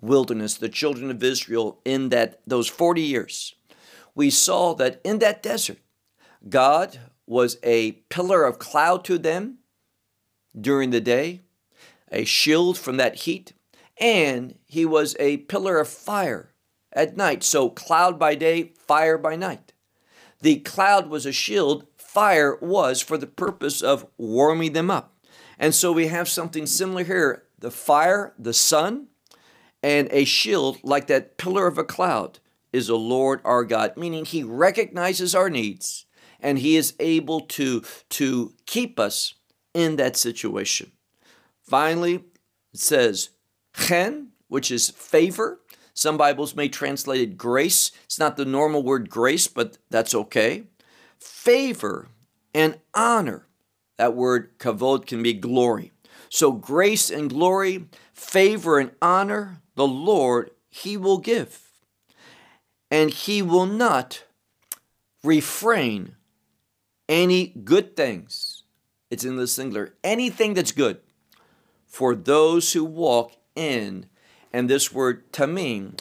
wilderness, 0.00 0.54
the 0.54 0.68
children 0.68 1.10
of 1.10 1.22
Israel, 1.22 1.80
in 1.84 2.10
that 2.10 2.40
those 2.46 2.68
40 2.68 3.02
years. 3.02 3.54
We 4.14 4.30
saw 4.30 4.74
that 4.74 5.00
in 5.04 5.18
that 5.20 5.42
desert, 5.42 5.78
God 6.48 6.98
was 7.26 7.58
a 7.62 7.92
pillar 8.10 8.44
of 8.44 8.58
cloud 8.58 9.04
to 9.06 9.18
them 9.18 9.58
during 10.58 10.90
the 10.90 11.00
day, 11.00 11.40
a 12.12 12.24
shield 12.24 12.78
from 12.78 12.96
that 12.98 13.16
heat, 13.16 13.54
and 13.98 14.58
he 14.66 14.84
was 14.84 15.16
a 15.18 15.38
pillar 15.38 15.78
of 15.78 15.88
fire 15.88 16.50
at 16.92 17.16
night. 17.16 17.42
So, 17.42 17.70
cloud 17.70 18.18
by 18.18 18.34
day, 18.34 18.72
fire 18.86 19.18
by 19.18 19.36
night. 19.36 19.72
The 20.40 20.60
cloud 20.60 21.08
was 21.08 21.24
a 21.24 21.32
shield, 21.32 21.86
fire 22.14 22.56
was 22.60 23.00
for 23.00 23.18
the 23.18 23.26
purpose 23.26 23.82
of 23.82 24.06
warming 24.16 24.72
them 24.72 24.90
up. 24.90 25.12
And 25.58 25.74
so, 25.74 25.92
we 25.92 26.06
have 26.06 26.28
something 26.28 26.66
similar 26.66 27.04
here 27.04 27.42
the 27.58 27.70
fire, 27.70 28.34
the 28.38 28.52
sun, 28.52 29.08
and 29.82 30.08
a 30.10 30.24
shield 30.24 30.78
like 30.82 31.06
that 31.08 31.36
pillar 31.36 31.66
of 31.66 31.78
a 31.78 31.84
cloud 31.84 32.38
is 32.72 32.88
a 32.88 32.96
Lord 32.96 33.40
our 33.44 33.64
God, 33.64 33.96
meaning 33.96 34.24
he 34.24 34.42
recognizes 34.42 35.34
our 35.34 35.48
needs 35.48 36.06
and 36.40 36.58
he 36.58 36.76
is 36.76 36.94
able 37.00 37.40
to, 37.40 37.82
to 38.10 38.52
keep 38.66 39.00
us 39.00 39.34
in 39.72 39.96
that 39.96 40.16
situation. 40.16 40.92
Finally, 41.62 42.16
it 42.72 42.80
says, 42.80 43.30
Chen, 43.74 44.28
which 44.48 44.70
is 44.70 44.90
favor. 44.90 45.60
Some 45.94 46.16
Bibles 46.16 46.54
may 46.54 46.68
translate 46.68 47.20
it 47.20 47.38
grace. 47.38 47.92
It's 48.04 48.18
not 48.18 48.36
the 48.36 48.44
normal 48.44 48.82
word 48.82 49.08
grace, 49.08 49.46
but 49.46 49.78
that's 49.90 50.14
okay. 50.14 50.64
Favor 51.24 52.08
and 52.54 52.78
honor. 52.94 53.46
That 53.96 54.14
word 54.14 54.58
kavod 54.58 55.06
can 55.06 55.22
be 55.22 55.32
glory. 55.32 55.92
So 56.28 56.52
grace 56.52 57.10
and 57.10 57.30
glory, 57.30 57.86
favor 58.12 58.78
and 58.78 58.90
honor, 59.00 59.62
the 59.74 59.86
Lord, 59.86 60.50
He 60.68 60.96
will 60.96 61.18
give. 61.18 61.60
And 62.90 63.10
He 63.10 63.40
will 63.42 63.66
not 63.66 64.24
refrain 65.22 66.16
any 67.08 67.46
good 67.48 67.96
things 67.96 68.64
it's 69.10 69.24
in 69.24 69.36
the 69.36 69.46
singular, 69.46 69.94
anything 70.02 70.54
that's 70.54 70.72
good 70.72 71.00
for 71.86 72.16
those 72.16 72.72
who 72.72 72.84
walk 72.84 73.32
in, 73.54 74.06
and 74.52 74.68
this 74.68 74.92
word 74.92 75.32
tamim, 75.32 75.96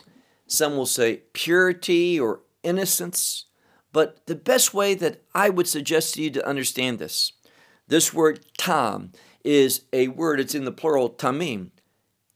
some 0.48 0.76
will 0.76 0.88
say 0.88 1.22
purity 1.34 2.20
or 2.20 2.42
innocence, 2.64 3.46
but 3.94 4.26
the 4.26 4.36
best 4.36 4.74
way 4.74 4.96
that 4.96 5.22
I 5.34 5.50
would 5.50 5.68
suggest 5.68 6.16
to 6.16 6.24
you 6.24 6.32
to 6.32 6.48
understand 6.48 7.00
this, 7.00 7.32
this 7.88 8.14
word 8.14 8.46
tam 8.58 9.14
is 9.44 9.84
a 9.94 10.10
word, 10.10 10.40
it's 10.40 10.56
in 10.56 10.66
the 10.66 10.72
plural 10.72 11.10
tamim. 11.10 11.70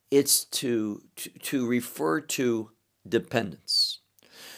It's 0.09 0.45
to, 0.45 1.01
to, 1.17 1.29
to 1.29 1.67
refer 1.67 2.21
to 2.21 2.71
dependence. 3.07 3.99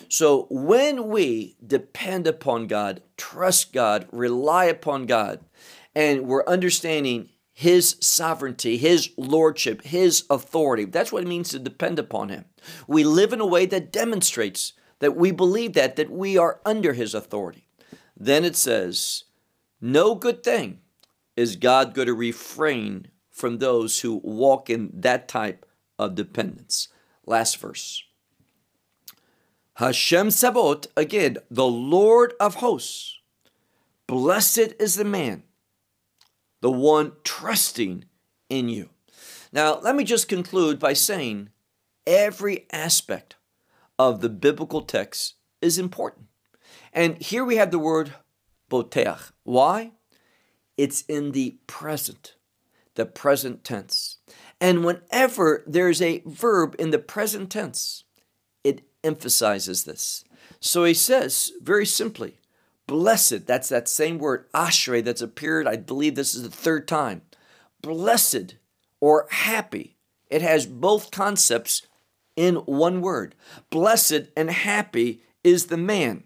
So 0.08 0.48
when 0.50 1.08
we 1.08 1.56
depend 1.66 2.28
upon 2.28 2.68
God, 2.68 3.02
trust 3.18 3.74
God, 3.74 4.08
rely 4.12 4.66
upon 4.66 5.06
God, 5.06 5.40
and 5.96 6.28
we're 6.28 6.46
understanding 6.46 7.30
His 7.54 7.96
sovereignty, 8.00 8.78
His 8.78 9.12
lordship, 9.18 9.84
His 9.84 10.26
authority, 10.30 10.86
that's 10.86 11.12
what 11.12 11.24
it 11.24 11.30
means 11.30 11.50
to 11.50 11.60
depend 11.60 11.98
upon 11.98 12.30
Him. 12.30 12.46
We 12.88 13.04
live 13.04 13.34
in 13.34 13.42
a 13.42 13.46
way 13.46 13.66
that 13.68 13.92
demonstrates 13.92 14.74
that 15.00 15.16
we 15.16 15.32
believe 15.32 15.74
that, 15.74 15.96
that 15.96 16.12
we 16.12 16.38
are 16.38 16.60
under 16.66 16.94
His 16.94 17.14
authority. 17.14 17.66
Then 18.18 18.44
it 18.46 18.56
says, 18.56 19.24
No 19.82 20.16
good 20.16 20.44
thing 20.44 20.80
is 21.36 21.56
God 21.56 21.94
going 21.94 22.08
to 22.08 22.14
refrain 22.14 23.08
from 23.30 23.58
those 23.58 24.02
who 24.02 24.20
walk 24.24 24.70
in 24.70 24.92
that 24.94 25.28
type 25.28 25.66
of 25.98 26.16
dependence. 26.16 26.90
Last 27.26 27.58
verse. 27.58 28.04
Hashem 29.76 30.30
Sabot, 30.30 30.88
again, 30.98 31.38
the 31.50 31.66
Lord 31.66 32.34
of 32.40 32.56
hosts. 32.56 33.20
Blessed 34.08 34.74
is 34.80 34.96
the 34.96 35.06
man, 35.06 35.44
the 36.62 36.72
one 36.72 37.14
trusting 37.24 38.04
in 38.50 38.68
you. 38.68 38.90
Now, 39.54 39.80
let 39.80 39.96
me 39.96 40.04
just 40.04 40.28
conclude 40.28 40.80
by 40.80 40.94
saying 40.94 41.50
every 42.06 42.66
aspect 42.74 43.36
of 44.00 44.22
the 44.22 44.30
biblical 44.30 44.82
text 44.82 45.36
is 45.62 45.78
important. 45.78 46.28
And 46.94 47.22
here 47.22 47.44
we 47.44 47.58
have 47.58 47.70
the 47.70 47.78
word 47.78 48.14
boteach. 48.72 49.32
Why? 49.44 49.92
It's 50.78 51.02
in 51.04 51.34
the 51.34 51.58
present, 51.68 52.36
the 52.96 53.06
present 53.06 53.66
tense. 53.66 54.18
And 54.62 54.86
whenever 54.86 55.64
there's 55.68 56.02
a 56.02 56.24
verb 56.26 56.76
in 56.80 56.92
the 56.92 57.00
present 57.00 57.52
tense, 57.52 58.06
it 58.64 58.82
emphasizes 59.04 59.84
this. 59.84 60.24
So 60.62 60.86
he 60.86 60.94
says 60.94 61.52
very 61.62 61.86
simply, 61.86 62.40
blessed, 62.88 63.46
that's 63.46 63.70
that 63.70 63.90
same 63.90 64.18
word, 64.18 64.50
ashrei, 64.54 65.04
that's 65.04 65.22
appeared, 65.22 65.68
I 65.68 65.76
believe 65.76 66.16
this 66.16 66.34
is 66.34 66.44
the 66.44 66.50
third 66.50 66.88
time. 66.88 67.24
Blessed 67.82 68.56
or 69.02 69.28
happy. 69.30 69.98
It 70.30 70.42
has 70.42 70.66
both 70.66 71.12
concepts 71.12 71.82
in 72.40 72.56
one 72.56 73.02
word. 73.02 73.36
Blessed 73.70 74.30
and 74.38 74.50
happy 74.50 75.22
is 75.44 75.66
the 75.66 75.76
man. 75.76 76.24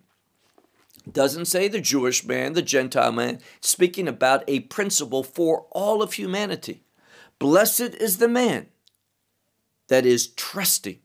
Doesn't 1.11 1.45
say 1.45 1.67
the 1.67 1.81
Jewish 1.81 2.23
man, 2.23 2.53
the 2.53 2.61
Gentile 2.61 3.11
man, 3.11 3.39
speaking 3.61 4.07
about 4.07 4.43
a 4.47 4.59
principle 4.59 5.23
for 5.23 5.65
all 5.71 6.03
of 6.03 6.13
humanity. 6.13 6.83
Blessed 7.39 7.95
is 7.95 8.19
the 8.19 8.27
man 8.27 8.67
that 9.87 10.05
is 10.05 10.27
trusting 10.27 10.99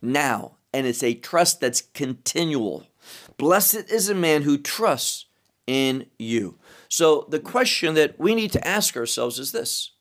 now 0.00 0.58
and 0.72 0.86
it's 0.86 1.02
a 1.02 1.14
trust 1.14 1.60
that's 1.60 1.80
continual. 1.80 2.86
Blessed 3.36 3.90
is 3.90 4.08
a 4.08 4.14
man 4.14 4.42
who 4.42 4.56
trusts 4.56 5.26
in 5.66 6.06
you. 6.16 6.58
So 6.88 7.26
the 7.28 7.40
question 7.40 7.94
that 7.94 8.20
we 8.20 8.36
need 8.36 8.52
to 8.52 8.66
ask 8.66 8.96
ourselves 8.96 9.40
is 9.40 9.50
this 9.50 9.94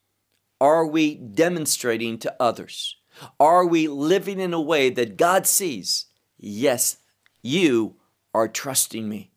Are 0.61 0.85
we 0.85 1.15
demonstrating 1.15 2.19
to 2.19 2.35
others? 2.39 2.97
Are 3.39 3.65
we 3.65 3.87
living 3.87 4.39
in 4.39 4.53
a 4.53 4.61
way 4.61 4.89
that 4.89 5.17
God 5.17 5.47
sees? 5.47 6.05
Yes, 6.37 6.97
you 7.41 7.95
are 8.33 8.47
trusting 8.47 9.07
me. 9.07 9.31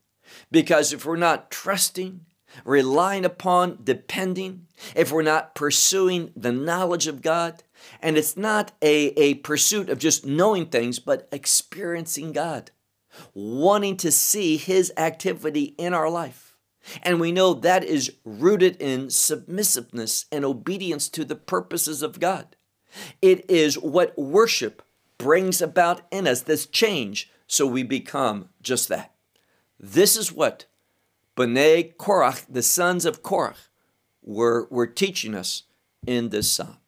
Because 0.50 0.92
if 0.92 1.04
we're 1.04 1.16
not 1.16 1.50
trusting, 1.50 2.24
relying 2.64 3.24
upon, 3.24 3.78
depending, 3.82 4.66
if 4.94 5.12
we're 5.12 5.22
not 5.22 5.54
pursuing 5.54 6.32
the 6.36 6.52
knowledge 6.52 7.06
of 7.06 7.22
God, 7.22 7.62
and 8.00 8.16
it's 8.16 8.36
not 8.36 8.72
a, 8.82 9.08
a 9.20 9.34
pursuit 9.34 9.88
of 9.88 9.98
just 9.98 10.26
knowing 10.26 10.66
things, 10.66 10.98
but 10.98 11.28
experiencing 11.30 12.32
God, 12.32 12.70
wanting 13.34 13.96
to 13.98 14.10
see 14.10 14.56
His 14.56 14.92
activity 14.96 15.74
in 15.78 15.94
our 15.94 16.10
life. 16.10 16.56
And 17.02 17.20
we 17.20 17.32
know 17.32 17.54
that 17.54 17.84
is 17.84 18.12
rooted 18.24 18.76
in 18.76 19.10
submissiveness 19.10 20.26
and 20.30 20.44
obedience 20.44 21.08
to 21.10 21.24
the 21.24 21.34
purposes 21.34 22.02
of 22.02 22.20
God. 22.20 22.55
It 23.22 23.48
is 23.50 23.78
what 23.78 24.18
worship 24.18 24.82
brings 25.18 25.62
about 25.62 26.02
in 26.10 26.26
us, 26.26 26.42
this 26.42 26.66
change, 26.66 27.30
so 27.46 27.66
we 27.66 27.82
become 27.82 28.48
just 28.62 28.88
that. 28.88 29.12
This 29.78 30.16
is 30.16 30.32
what 30.32 30.66
B'nai 31.36 31.94
Korach, 31.96 32.44
the 32.48 32.62
sons 32.62 33.04
of 33.04 33.22
Korach, 33.22 33.68
were, 34.22 34.66
were 34.70 34.86
teaching 34.86 35.34
us 35.34 35.64
in 36.06 36.30
this 36.30 36.50
psalm. 36.50 36.78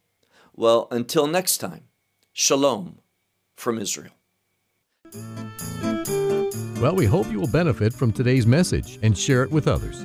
Well, 0.55 0.89
until 0.91 1.27
next 1.27 1.59
time, 1.59 1.85
shalom 2.33 2.99
from 3.55 3.79
Israel. 3.79 4.13
Well, 6.81 6.95
we 6.95 7.07
hope 7.07 7.31
you 7.31 7.41
will 7.41 7.49
benefit 7.49 7.93
from 7.93 8.13
today's 8.13 8.47
message 8.47 8.99
and 9.03 9.17
share 9.17 9.43
it 9.43 9.51
with 9.51 9.67
others. 9.67 10.05